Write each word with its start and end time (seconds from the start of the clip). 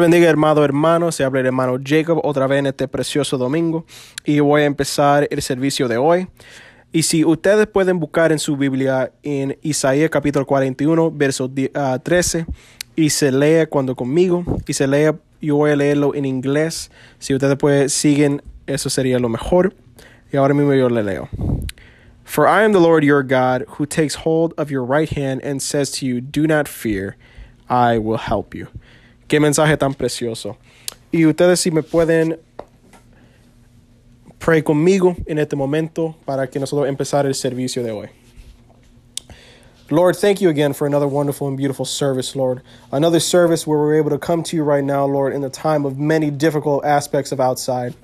bendiga 0.00 0.30
hermano, 0.30 0.64
hermano, 0.64 1.12
se 1.12 1.22
habla 1.22 1.40
el 1.40 1.46
hermano 1.46 1.78
Jacob 1.84 2.18
otra 2.24 2.46
vez 2.46 2.60
en 2.60 2.66
este 2.68 2.88
precioso 2.88 3.36
domingo 3.36 3.84
y 4.24 4.40
voy 4.40 4.62
a 4.62 4.64
empezar 4.64 5.28
el 5.30 5.42
servicio 5.42 5.86
de 5.86 5.98
hoy. 5.98 6.28
Y 6.92 7.02
si 7.02 7.26
ustedes 7.26 7.66
pueden 7.66 8.00
buscar 8.00 8.32
en 8.32 8.38
su 8.38 8.56
Biblia 8.56 9.12
en 9.22 9.58
Isaías 9.60 10.08
capítulo 10.08 10.46
41, 10.46 11.10
verso 11.10 11.50
13, 12.02 12.46
y 12.96 13.10
se 13.10 13.32
lee 13.32 13.66
cuando 13.68 13.94
conmigo, 13.94 14.44
y 14.66 14.72
se 14.72 14.86
lee, 14.86 15.10
yo 15.42 15.56
voy 15.56 15.72
a 15.72 15.76
leerlo 15.76 16.14
en 16.14 16.24
inglés. 16.24 16.90
Si 17.18 17.34
ustedes 17.34 17.58
pueden, 17.58 17.90
siguen, 17.90 18.42
eso 18.66 18.88
sería 18.88 19.18
lo 19.18 19.28
mejor. 19.28 19.74
Y 20.32 20.38
ahora 20.38 20.54
mismo 20.54 20.72
yo 20.72 20.88
le 20.88 21.02
leo. 21.02 21.28
For 22.24 22.46
I 22.46 22.64
am 22.64 22.72
the 22.72 22.80
Lord 22.80 23.04
your 23.04 23.22
God, 23.22 23.66
who 23.76 23.84
takes 23.84 24.14
hold 24.24 24.54
of 24.56 24.70
your 24.70 24.86
right 24.86 25.10
hand 25.10 25.42
and 25.44 25.60
says 25.60 25.90
to 25.98 26.06
you, 26.06 26.22
Do 26.22 26.46
not 26.46 26.66
fear, 26.66 27.16
I 27.68 27.98
will 27.98 28.18
help 28.18 28.54
you. 28.54 28.68
Qué 29.32 29.40
mensaje 29.40 29.78
tan 29.78 29.94
precioso. 29.94 30.58
Y 31.10 31.24
ustedes 31.24 31.58
si 31.58 31.70
me 31.70 31.82
pueden 31.82 32.38
pray 34.38 34.60
conmigo 34.60 35.16
en 35.24 35.38
este 35.38 35.56
momento 35.56 36.14
para 36.26 36.50
que 36.50 36.60
nosotros 36.60 36.86
empezar 36.86 37.24
el 37.24 37.34
servicio 37.34 37.82
de 37.82 37.92
hoy. 37.92 38.08
Lord, 39.88 40.16
thank 40.16 40.42
you 40.42 40.50
again 40.50 40.74
for 40.74 40.86
another 40.86 41.06
wonderful 41.06 41.48
and 41.48 41.56
beautiful 41.56 41.86
service, 41.86 42.36
Lord. 42.36 42.60
Another 42.92 43.18
service 43.18 43.66
where 43.66 43.78
we're 43.78 43.94
able 43.94 44.10
to 44.10 44.18
come 44.18 44.42
to 44.42 44.54
you 44.54 44.64
right 44.64 44.84
now, 44.84 45.06
Lord, 45.06 45.32
in 45.32 45.40
the 45.40 45.48
time 45.48 45.86
of 45.86 45.98
many 45.98 46.30
difficult 46.30 46.84
aspects 46.84 47.32
of 47.32 47.40
outside. 47.40 47.94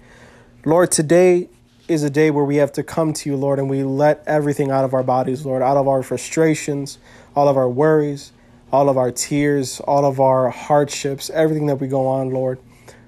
Lord, 0.64 0.90
today 0.90 1.50
is 1.88 2.02
a 2.02 2.08
day 2.08 2.30
where 2.30 2.44
we 2.46 2.56
have 2.56 2.72
to 2.72 2.82
come 2.82 3.12
to 3.12 3.28
you, 3.28 3.36
Lord, 3.36 3.58
and 3.58 3.68
we 3.68 3.82
let 3.82 4.24
everything 4.26 4.70
out 4.70 4.86
of 4.86 4.94
our 4.94 5.02
bodies, 5.02 5.44
Lord, 5.44 5.60
out 5.60 5.76
of 5.76 5.88
our 5.88 6.02
frustrations, 6.02 6.98
all 7.36 7.48
of 7.48 7.58
our 7.58 7.68
worries, 7.68 8.32
all 8.72 8.88
of 8.88 8.96
our 8.96 9.10
tears, 9.10 9.80
all 9.80 10.04
of 10.04 10.20
our 10.20 10.50
hardships, 10.50 11.30
everything 11.30 11.66
that 11.66 11.76
we 11.76 11.88
go 11.88 12.06
on, 12.06 12.30
Lord. 12.30 12.58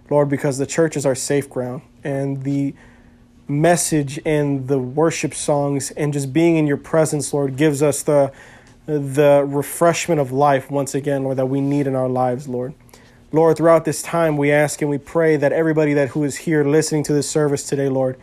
Lord, 0.09 0.29
because 0.29 0.59
the 0.59 0.67
church 0.67 0.97
is 0.97 1.07
our 1.07 1.15
safe 1.15 1.49
ground 1.49 1.83
and 2.03 2.43
the 2.43 2.75
message 3.47 4.19
and 4.25 4.69
the 4.69 4.79
worship 4.79 5.35
songs 5.35 5.91
and 5.93 6.13
just 6.13 6.33
being 6.33 6.57
in 6.57 6.67
your 6.67 6.77
presence, 6.77 7.33
Lord, 7.33 7.57
gives 7.57 7.83
us 7.83 8.03
the 8.03 8.33
the 8.87 9.45
refreshment 9.47 10.21
of 10.21 10.33
life 10.33 10.69
once 10.69 10.97
again, 10.97 11.23
Lord, 11.23 11.37
that 11.37 11.47
we 11.47 11.61
need 11.61 11.87
in 11.87 11.95
our 11.95 12.09
lives, 12.09 12.49
Lord. 12.49 12.75
Lord, 13.31 13.57
throughout 13.57 13.85
this 13.85 14.03
time, 14.03 14.37
we 14.37 14.51
ask 14.51 14.83
and 14.83 14.91
we 14.91 14.99
pray 14.99 15.37
that 15.37 15.53
everybody 15.53 15.95
that 15.95 16.09
who 16.09 16.25
is 16.25 16.37
here 16.37 16.65
listening 16.65 17.05
to 17.05 17.13
this 17.13 17.31
service 17.31 17.63
today, 17.63 17.89
Lord, 17.89 18.19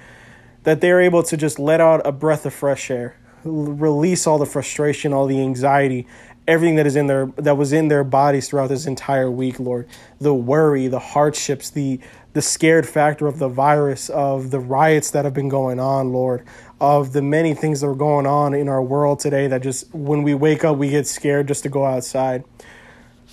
that 0.63 0.81
they're 0.81 0.99
able 0.99 1.23
to 1.23 1.37
just 1.37 1.59
let 1.59 1.79
out 1.79 2.05
a 2.05 2.11
breath 2.11 2.45
of 2.45 2.53
fresh 2.53 2.91
air, 2.91 3.15
release 3.45 4.27
all 4.27 4.37
the 4.37 4.45
frustration, 4.45 5.13
all 5.13 5.25
the 5.25 5.39
anxiety, 5.39 6.05
everything 6.47 6.75
that 6.75 6.87
is 6.87 6.95
in 6.95 7.07
their 7.07 7.27
that 7.37 7.57
was 7.57 7.73
in 7.73 7.89
their 7.89 8.03
bodies 8.03 8.49
throughout 8.49 8.67
this 8.67 8.85
entire 8.85 9.29
week, 9.29 9.59
Lord. 9.59 9.87
The 10.19 10.33
worry, 10.33 10.87
the 10.87 10.99
hardships, 10.99 11.69
the 11.69 11.99
the 12.33 12.41
scared 12.41 12.87
factor 12.87 13.27
of 13.27 13.39
the 13.39 13.47
virus, 13.47 14.09
of 14.09 14.51
the 14.51 14.59
riots 14.59 15.11
that 15.11 15.25
have 15.25 15.33
been 15.33 15.49
going 15.49 15.79
on, 15.79 16.13
Lord, 16.13 16.45
of 16.79 17.13
the 17.13 17.21
many 17.21 17.53
things 17.53 17.81
that 17.81 17.87
are 17.87 17.95
going 17.95 18.27
on 18.27 18.53
in 18.53 18.69
our 18.69 18.81
world 18.81 19.19
today 19.19 19.47
that 19.47 19.63
just 19.63 19.93
when 19.93 20.23
we 20.23 20.33
wake 20.33 20.63
up 20.63 20.77
we 20.77 20.89
get 20.89 21.07
scared 21.07 21.47
just 21.47 21.63
to 21.63 21.69
go 21.69 21.85
outside. 21.85 22.43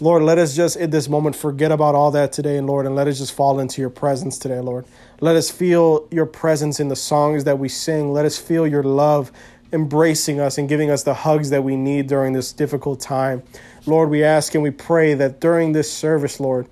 Lord, 0.00 0.22
let 0.22 0.38
us 0.38 0.56
just 0.56 0.76
in 0.76 0.90
this 0.90 1.08
moment 1.08 1.36
forget 1.36 1.70
about 1.70 1.94
all 1.94 2.10
that 2.10 2.32
today, 2.32 2.56
and 2.56 2.66
Lord, 2.66 2.84
and 2.84 2.96
let 2.96 3.06
us 3.06 3.18
just 3.18 3.32
fall 3.32 3.60
into 3.60 3.80
your 3.80 3.90
presence 3.90 4.38
today, 4.38 4.58
Lord. 4.58 4.86
Let 5.20 5.36
us 5.36 5.52
feel 5.52 6.08
your 6.10 6.26
presence 6.26 6.80
in 6.80 6.88
the 6.88 6.96
songs 6.96 7.44
that 7.44 7.60
we 7.60 7.68
sing. 7.68 8.12
Let 8.12 8.24
us 8.24 8.36
feel 8.36 8.66
your 8.66 8.82
love 8.82 9.30
embracing 9.74 10.38
us 10.38 10.56
and 10.56 10.68
giving 10.68 10.88
us 10.88 11.02
the 11.02 11.12
hugs 11.12 11.50
that 11.50 11.64
we 11.64 11.76
need 11.76 12.06
during 12.06 12.32
this 12.32 12.52
difficult 12.52 13.00
time. 13.00 13.42
Lord, 13.86 14.08
we 14.08 14.22
ask 14.22 14.54
and 14.54 14.62
we 14.62 14.70
pray 14.70 15.14
that 15.14 15.40
during 15.40 15.72
this 15.72 15.92
service, 15.92 16.38
Lord, 16.38 16.68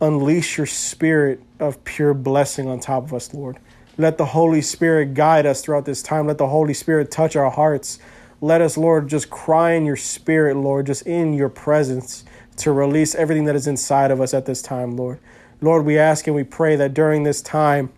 unleash 0.00 0.58
your 0.58 0.66
spirit 0.66 1.40
of 1.58 1.82
pure 1.84 2.12
blessing 2.12 2.68
on 2.68 2.80
top 2.80 3.04
of 3.04 3.14
us, 3.14 3.32
Lord. 3.32 3.58
Let 3.96 4.18
the 4.18 4.26
Holy 4.26 4.60
Spirit 4.60 5.14
guide 5.14 5.46
us 5.46 5.62
throughout 5.62 5.86
this 5.86 6.02
time. 6.02 6.26
Let 6.26 6.36
the 6.36 6.48
Holy 6.48 6.74
Spirit 6.74 7.10
touch 7.10 7.34
our 7.34 7.50
hearts. 7.50 7.98
Let 8.42 8.60
us, 8.60 8.76
Lord, 8.76 9.08
just 9.08 9.30
cry 9.30 9.72
in 9.72 9.86
your 9.86 9.96
spirit, 9.96 10.56
Lord, 10.56 10.86
just 10.86 11.06
in 11.06 11.32
your 11.32 11.48
presence 11.48 12.24
to 12.58 12.72
release 12.72 13.14
everything 13.14 13.46
that 13.46 13.56
is 13.56 13.66
inside 13.66 14.10
of 14.10 14.20
us 14.20 14.34
at 14.34 14.44
this 14.44 14.60
time, 14.60 14.96
Lord. 14.96 15.18
Lord, 15.62 15.86
we 15.86 15.96
ask 15.96 16.26
and 16.26 16.36
we 16.36 16.44
pray 16.44 16.76
that 16.76 16.92
during 16.92 17.22
this 17.22 17.40
time, 17.40 17.90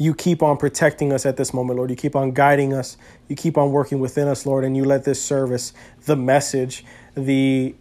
you 0.00 0.14
keep 0.14 0.42
on 0.42 0.56
protecting 0.56 1.12
us 1.12 1.26
at 1.26 1.36
this 1.36 1.52
moment, 1.52 1.76
Lord. 1.76 1.90
You 1.90 1.96
keep 1.96 2.16
on 2.16 2.32
guiding 2.32 2.72
us. 2.72 2.96
You 3.28 3.36
keep 3.36 3.58
on 3.58 3.70
working 3.70 4.00
within 4.00 4.28
us, 4.28 4.46
Lord, 4.46 4.64
and 4.64 4.74
you 4.74 4.82
let 4.82 5.04
this 5.04 5.22
service, 5.22 5.74
the 6.06 6.16
message, 6.16 6.86
the 7.14 7.74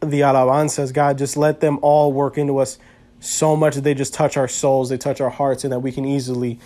the 0.00 0.20
alabanzas, 0.20 0.94
God, 0.94 1.18
just 1.18 1.36
let 1.36 1.60
them 1.60 1.78
all 1.82 2.10
work 2.10 2.38
into 2.38 2.56
us 2.56 2.78
so 3.20 3.54
much 3.54 3.74
that 3.74 3.82
they 3.82 3.92
just 3.92 4.14
touch 4.14 4.38
our 4.38 4.48
souls, 4.48 4.88
they 4.88 4.96
touch 4.96 5.20
our 5.20 5.28
hearts, 5.28 5.62
and 5.62 5.70
that 5.72 5.80
we 5.80 5.92
can 5.92 6.06
easily 6.06 6.58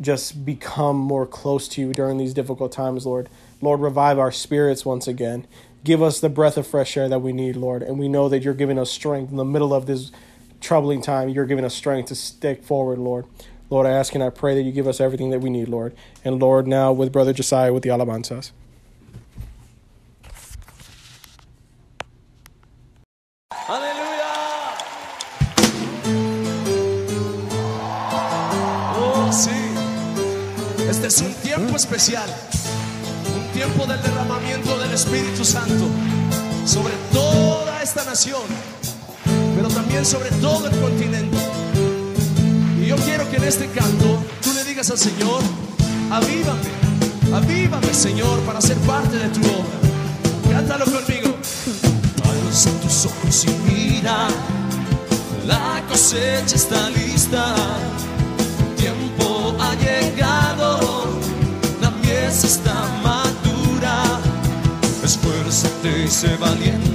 just 0.00 0.46
become 0.46 0.96
more 0.96 1.26
close 1.26 1.66
to 1.68 1.80
you 1.80 1.92
during 1.92 2.16
these 2.16 2.32
difficult 2.32 2.70
times, 2.70 3.04
Lord. 3.04 3.28
Lord, 3.60 3.80
revive 3.80 4.20
our 4.20 4.30
spirits 4.30 4.86
once 4.86 5.08
again. 5.08 5.48
Give 5.82 6.00
us 6.00 6.20
the 6.20 6.28
breath 6.28 6.56
of 6.56 6.66
fresh 6.66 6.96
air 6.96 7.08
that 7.08 7.18
we 7.18 7.32
need, 7.32 7.56
Lord. 7.56 7.82
And 7.82 7.98
we 7.98 8.08
know 8.08 8.28
that 8.28 8.44
you're 8.44 8.54
giving 8.54 8.78
us 8.78 8.90
strength 8.90 9.32
in 9.32 9.36
the 9.36 9.44
middle 9.44 9.74
of 9.74 9.86
this 9.86 10.12
troubling 10.60 11.02
time. 11.02 11.28
You're 11.28 11.44
giving 11.44 11.64
us 11.64 11.74
strength 11.74 12.06
to 12.08 12.14
stick 12.14 12.62
forward, 12.62 13.00
Lord. 13.00 13.26
Lord, 13.72 13.86
I 13.86 13.92
ask 13.92 14.14
and 14.14 14.22
I 14.22 14.28
pray 14.28 14.54
that 14.54 14.64
you 14.64 14.70
give 14.70 14.86
us 14.86 15.00
everything 15.00 15.30
that 15.30 15.40
we 15.40 15.48
need, 15.48 15.66
Lord. 15.66 15.94
And 16.26 16.38
Lord, 16.38 16.66
now 16.66 16.92
with 16.92 17.10
Brother 17.10 17.32
Josiah 17.32 17.72
with 17.72 17.82
the 17.82 17.88
alabanzas. 17.88 18.52
Oh. 28.94 29.30
Este 30.86 31.06
es 31.06 31.22
un 31.22 31.32
tiempo 31.42 31.74
especial. 31.74 32.28
Un 33.34 33.52
tiempo 33.54 33.86
del 33.86 34.02
derramamiento 34.02 34.78
del 34.80 34.92
Espíritu 34.92 35.46
Santo 35.46 35.88
sobre 36.66 36.92
toda 37.10 37.82
esta 37.82 38.04
nación, 38.04 38.42
pero 39.56 39.68
también 39.68 40.04
sobre 40.04 40.28
todo 40.42 40.68
el 40.68 40.78
continente. 40.78 41.51
En 43.42 43.48
este 43.48 43.66
canto 43.68 44.22
tú 44.40 44.52
le 44.54 44.64
digas 44.64 44.90
al 44.90 44.98
Señor, 44.98 45.42
avívame, 46.10 46.70
avívame 47.34 47.92
Señor 47.92 48.38
para 48.40 48.60
ser 48.60 48.76
parte 48.78 49.16
de 49.16 49.28
tu 49.30 49.40
obra. 49.40 49.78
Cántalo 50.50 50.84
conmigo. 50.84 51.34
Alza 52.24 52.70
tus 52.80 53.06
ojos 53.06 53.44
y 53.44 53.72
mira, 53.72 54.28
la 55.46 55.82
cosecha 55.88 56.54
está 56.54 56.90
lista, 56.90 57.54
el 58.60 58.74
tiempo 58.76 59.56
ha 59.58 59.74
llegado, 59.74 61.08
la 61.80 61.90
mies 61.90 62.44
está 62.44 62.74
madura, 63.02 64.20
esfuérzate 65.02 66.04
y 66.04 66.08
sé 66.08 66.36
valiente, 66.36 66.91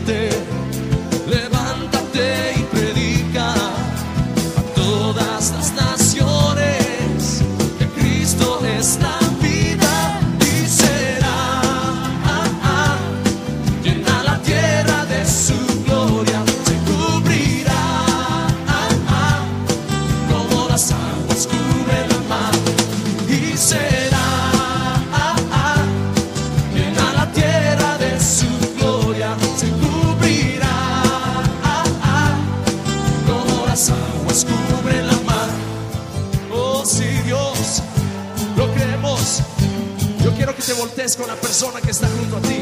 con 41.16 41.28
la 41.28 41.36
persona 41.36 41.80
que 41.80 41.92
está 41.92 42.08
junto 42.10 42.36
a 42.36 42.42
ti. 42.42 42.62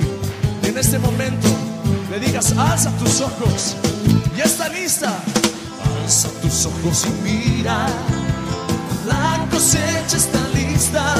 En 0.62 0.78
este 0.78 1.00
momento 1.00 1.48
le 2.12 2.20
digas, 2.20 2.54
alza 2.56 2.92
tus 2.98 3.22
ojos. 3.22 3.76
Ya 4.38 4.44
está 4.44 4.70
lista. 4.70 5.18
Alza 6.04 6.30
tus 6.42 6.66
ojos 6.68 7.08
y 7.08 7.10
mira. 7.24 7.88
La 9.08 9.48
cosecha 9.50 10.18
está 10.18 10.40
lista. 10.54 11.16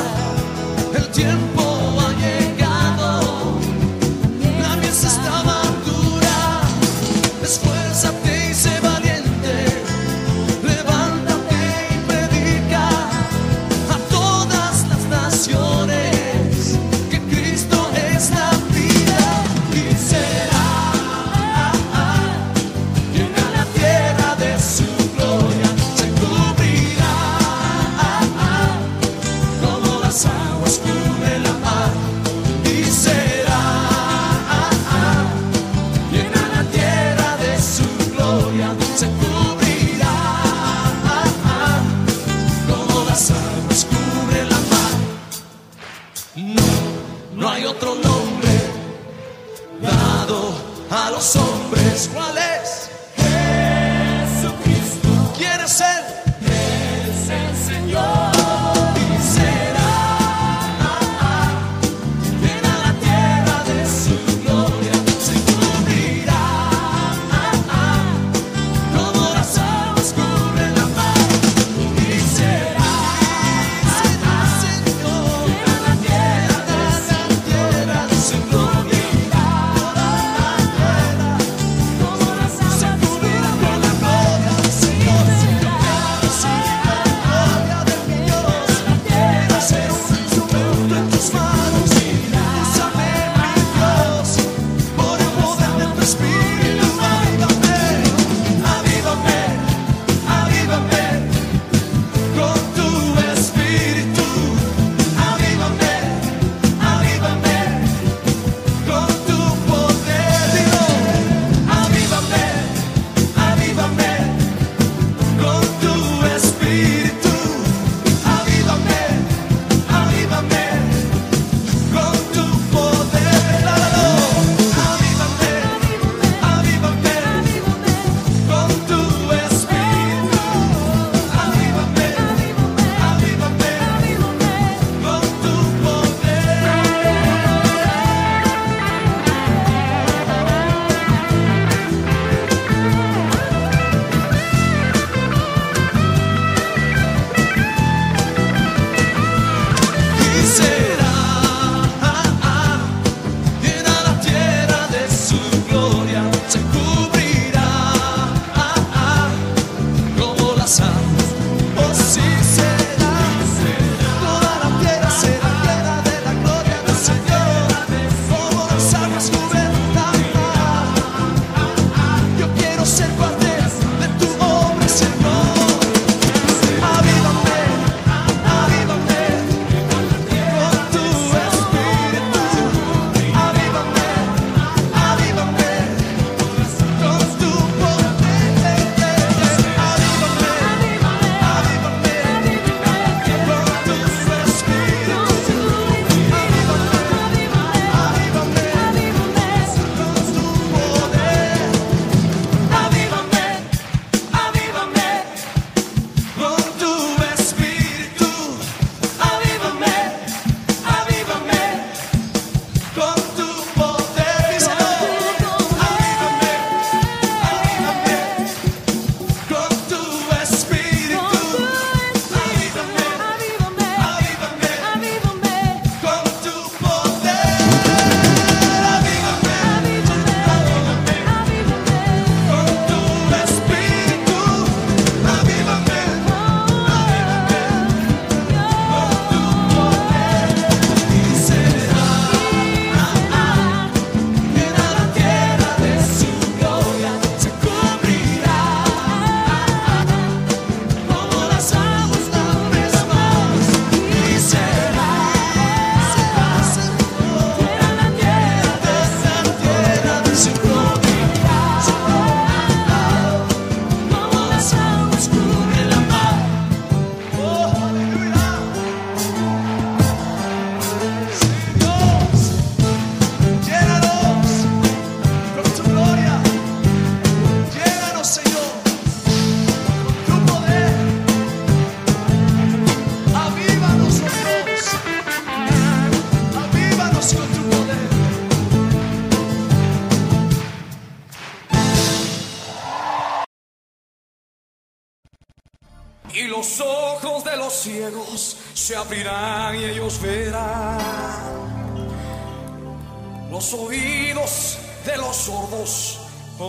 El 0.94 1.08
tiempo 1.10 1.65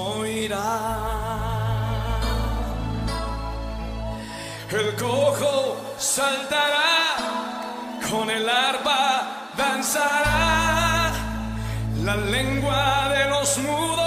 oirá. 0.06 0.78
El 4.70 4.94
cojo 4.96 5.76
saltará, 5.98 7.16
con 8.10 8.28
el 8.30 8.48
arpa 8.48 9.52
danzará, 9.56 11.12
la 12.04 12.16
lengua 12.16 13.08
de 13.14 13.30
los 13.30 13.58
mudos 13.58 14.05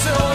so 0.00 0.29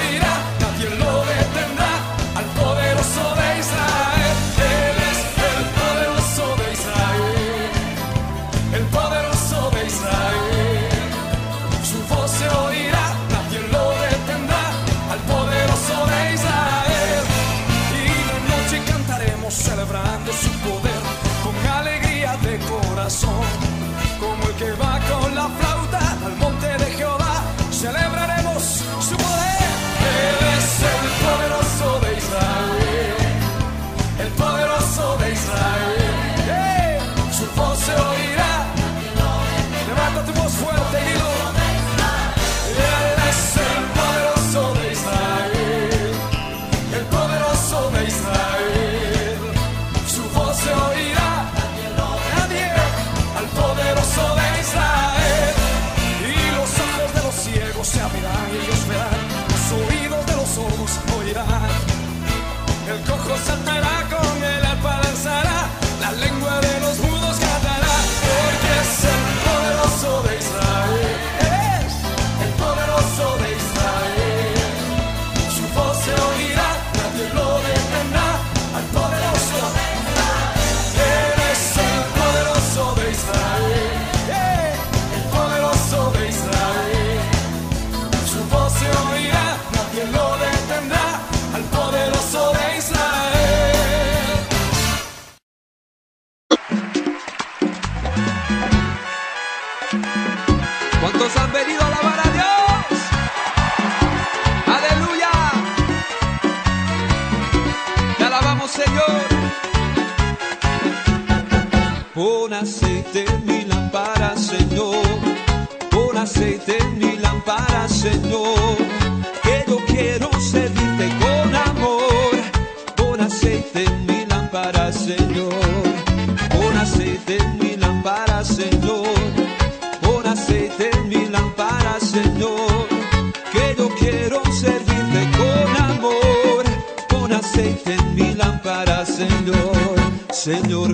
face. 47.96 48.45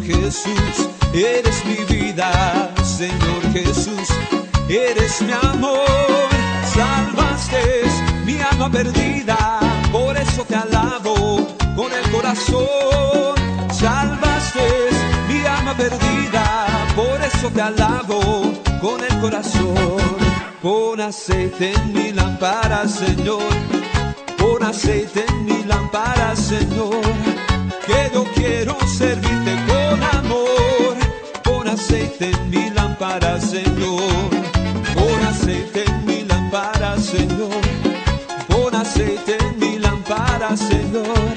Jesús, 0.03 0.89
eres 1.13 1.63
mi 1.65 1.83
vida, 1.85 2.71
Señor 2.83 3.41
Jesús, 3.53 4.07
eres 4.69 5.21
mi 5.21 5.31
amor, 5.31 6.29
salvaste 6.73 7.83
mi 8.25 8.39
alma 8.39 8.69
perdida, 8.69 9.59
por 9.91 10.17
eso 10.17 10.43
te 10.45 10.55
alabo 10.55 11.47
con 11.75 11.91
el 11.91 12.11
corazón, 12.11 13.35
salvaste 13.71 14.89
mi 15.27 15.45
alma 15.45 15.75
perdida, 15.75 16.67
por 16.95 17.21
eso 17.21 17.49
te 17.49 17.61
alabo 17.61 18.53
con 18.81 19.03
el 19.03 19.19
corazón, 19.19 19.97
pon 20.61 21.01
aceite 21.01 21.73
en 21.73 21.93
mi 21.93 22.11
lámpara, 22.11 22.87
Señor, 22.87 23.53
pon 24.37 24.63
aceite 24.63 25.25
en 25.27 25.45
mi 25.45 25.63
lámpara, 25.63 26.35
Señor 26.35 27.30
quiero 28.41 28.75
servirte 28.87 29.53
con 29.69 30.03
amor, 30.19 30.95
con 31.43 31.67
aceite 31.67 32.31
en 32.31 32.49
mi 32.49 32.69
lámpara, 32.71 33.39
Señor, 33.39 34.29
con 34.95 35.19
aceite 35.31 35.83
en 35.85 36.05
mi 36.05 36.23
lámpara, 36.23 36.97
Señor, 36.97 37.61
con 38.47 38.73
aceite 38.75 39.37
en 39.39 39.59
mi 39.59 39.77
lámpara, 39.77 40.57
Señor, 40.57 41.35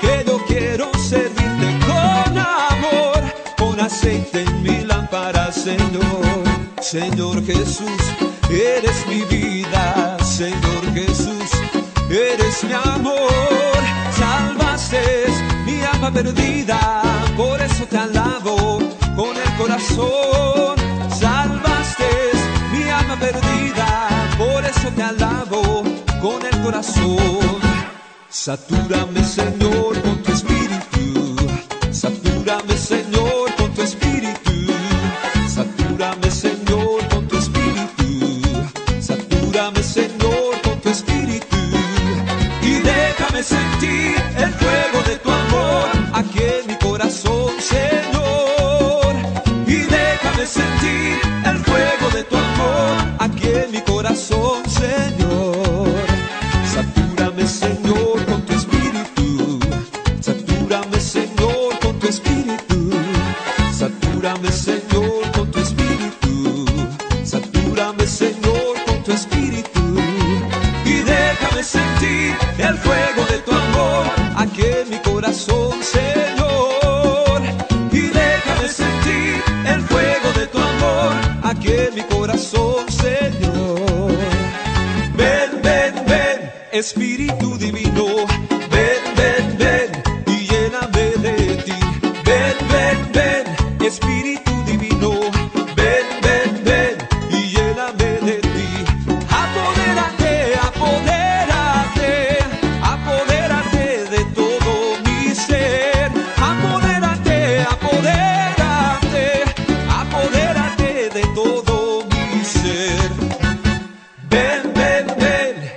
que 0.00 0.24
yo 0.26 0.36
quiero 0.48 0.90
servirte 0.98 1.68
con 1.86 2.36
amor, 2.38 3.20
con 3.56 3.78
aceite 3.80 4.42
en 4.42 4.62
mi 4.62 4.84
lámpara, 4.84 5.52
Señor, 5.52 6.42
Señor 6.80 7.44
Jesús, 7.44 8.02
eres 8.50 9.06
mi 9.06 9.22
vida, 9.36 10.16
Señor 10.24 10.82
Jesús, 10.92 11.50
eres 12.10 12.64
mi 12.64 12.72
amor. 12.72 13.01
perdida, 16.12 17.02
por 17.36 17.60
eso 17.60 17.86
te 17.86 17.98
alabo 17.98 18.78
con 19.16 19.36
el 19.36 19.56
corazón. 19.56 20.76
Salvaste 21.18 22.10
mi 22.72 22.88
alma 22.90 23.16
perdida, 23.16 24.08
por 24.38 24.64
eso 24.64 24.88
te 24.94 25.02
alabo 25.02 25.82
con 26.20 26.44
el 26.44 26.62
corazón. 26.62 27.60
Satúrame, 28.28 29.24
Señor, 29.24 30.00
con 30.02 30.21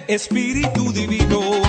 Espíritu 0.08 0.92
Divino. 0.94 1.65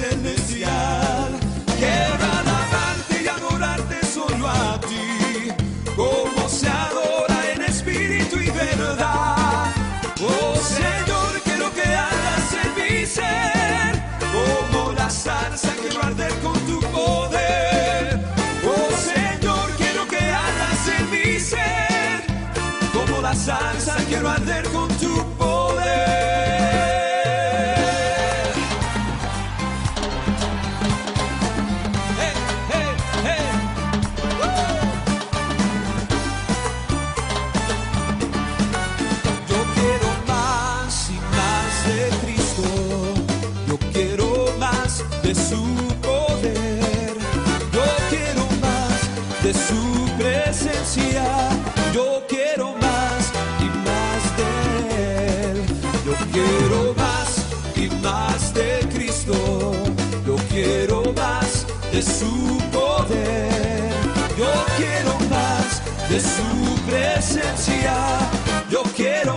n'ezie 0.00 0.99
de 62.00 62.06
su 62.06 62.56
poder. 62.72 63.90
Yo 64.38 64.50
quiero 64.78 65.18
más 65.28 65.82
de 66.08 66.18
su 66.18 66.80
presencia. 66.88 67.94
Yo 68.70 68.82
quiero 68.96 69.36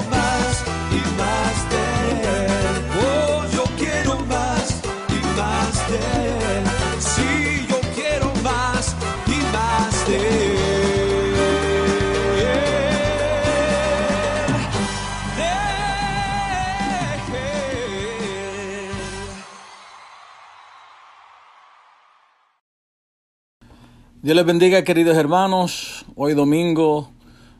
Dios 24.23 24.37
les 24.37 24.45
bendiga, 24.45 24.85
queridos 24.85 25.17
hermanos. 25.17 26.05
Hoy 26.15 26.33
domingo, 26.33 27.11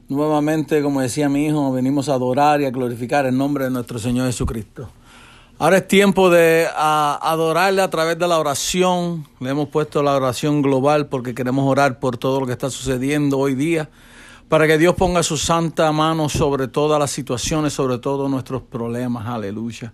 nuevamente, 0.07 0.81
como 0.81 1.01
decía 1.01 1.27
mi 1.27 1.47
hijo, 1.47 1.73
venimos 1.73 2.07
a 2.07 2.13
adorar 2.13 2.61
y 2.61 2.65
a 2.65 2.71
glorificar 2.71 3.25
el 3.25 3.37
nombre 3.37 3.65
de 3.65 3.69
nuestro 3.69 3.99
Señor 3.99 4.27
Jesucristo. 4.27 4.89
Ahora 5.59 5.79
es 5.79 5.89
tiempo 5.89 6.29
de 6.29 6.69
adorarle 6.73 7.81
a 7.81 7.89
través 7.89 8.17
de 8.17 8.29
la 8.29 8.39
oración. 8.39 9.27
Le 9.41 9.49
hemos 9.49 9.67
puesto 9.67 10.01
la 10.03 10.15
oración 10.15 10.61
global 10.61 11.07
porque 11.07 11.35
queremos 11.35 11.69
orar 11.69 11.99
por 11.99 12.15
todo 12.15 12.39
lo 12.39 12.45
que 12.45 12.53
está 12.53 12.69
sucediendo 12.69 13.39
hoy 13.39 13.55
día, 13.55 13.89
para 14.47 14.65
que 14.65 14.77
Dios 14.77 14.95
ponga 14.95 15.21
su 15.21 15.35
santa 15.35 15.91
mano 15.91 16.29
sobre 16.29 16.69
todas 16.69 16.97
las 16.97 17.11
situaciones, 17.11 17.73
sobre 17.73 17.97
todos 17.97 18.31
nuestros 18.31 18.61
problemas. 18.61 19.27
Aleluya. 19.27 19.91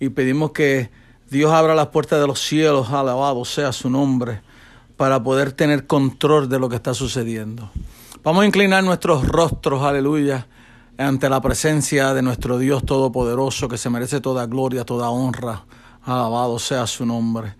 Y 0.00 0.08
pedimos 0.08 0.52
que 0.52 0.88
Dios 1.28 1.52
abra 1.52 1.74
las 1.74 1.88
puertas 1.88 2.18
de 2.18 2.26
los 2.26 2.40
cielos, 2.40 2.88
alabado 2.88 3.44
sea 3.44 3.70
su 3.70 3.90
nombre 3.90 4.45
para 4.96 5.22
poder 5.22 5.52
tener 5.52 5.86
control 5.86 6.48
de 6.48 6.58
lo 6.58 6.68
que 6.68 6.76
está 6.76 6.94
sucediendo. 6.94 7.70
Vamos 8.22 8.42
a 8.42 8.46
inclinar 8.46 8.82
nuestros 8.82 9.26
rostros, 9.28 9.82
aleluya, 9.82 10.46
ante 10.98 11.28
la 11.28 11.40
presencia 11.40 12.14
de 12.14 12.22
nuestro 12.22 12.58
Dios 12.58 12.84
Todopoderoso, 12.84 13.68
que 13.68 13.78
se 13.78 13.90
merece 13.90 14.20
toda 14.20 14.46
gloria, 14.46 14.84
toda 14.84 15.10
honra. 15.10 15.64
Alabado 16.02 16.58
sea 16.58 16.86
su 16.86 17.04
nombre. 17.04 17.54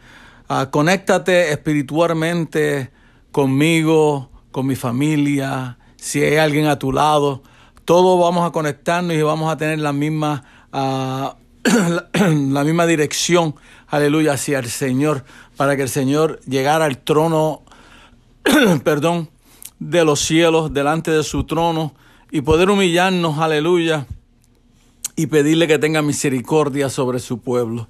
Ah, 0.49 0.69
conéctate 0.71 1.53
espiritualmente 1.53 2.91
conmigo, 3.33 4.31
con 4.51 4.67
mi 4.67 4.77
familia, 4.77 5.77
si 5.97 6.23
hay 6.23 6.37
alguien 6.37 6.67
a 6.67 6.79
tu 6.79 6.93
lado. 6.93 7.43
Todos 7.85 8.19
vamos 8.19 8.49
a 8.49 8.53
conectarnos 8.53 9.15
y 9.15 9.23
vamos 9.23 9.53
a 9.53 9.57
tener 9.57 9.81
la 9.81 9.93
misma, 9.93 10.45
ah, 10.73 11.37
la, 12.15 12.65
misma 12.65 12.87
dirección, 12.87 13.57
aleluya, 13.89 14.35
hacia 14.35 14.59
el 14.59 14.71
Señor, 14.71 15.25
para 15.57 15.77
que 15.77 15.83
el 15.83 15.89
Señor 15.89 16.41
llegara 16.47 16.85
al 16.85 16.99
trono, 16.99 17.63
perdón, 18.85 19.29
de 19.79 20.05
los 20.05 20.21
cielos, 20.21 20.73
delante 20.73 21.11
de 21.11 21.23
su 21.23 21.45
trono, 21.45 21.95
y 22.31 22.41
poder 22.41 22.71
humillarnos, 22.71 23.39
aleluya, 23.39 24.07
y 25.17 25.27
pedirle 25.27 25.67
que 25.67 25.79
tenga 25.79 26.03
misericordia 26.03 26.91
sobre 26.91 27.19
su 27.19 27.39
pueblo. 27.39 27.89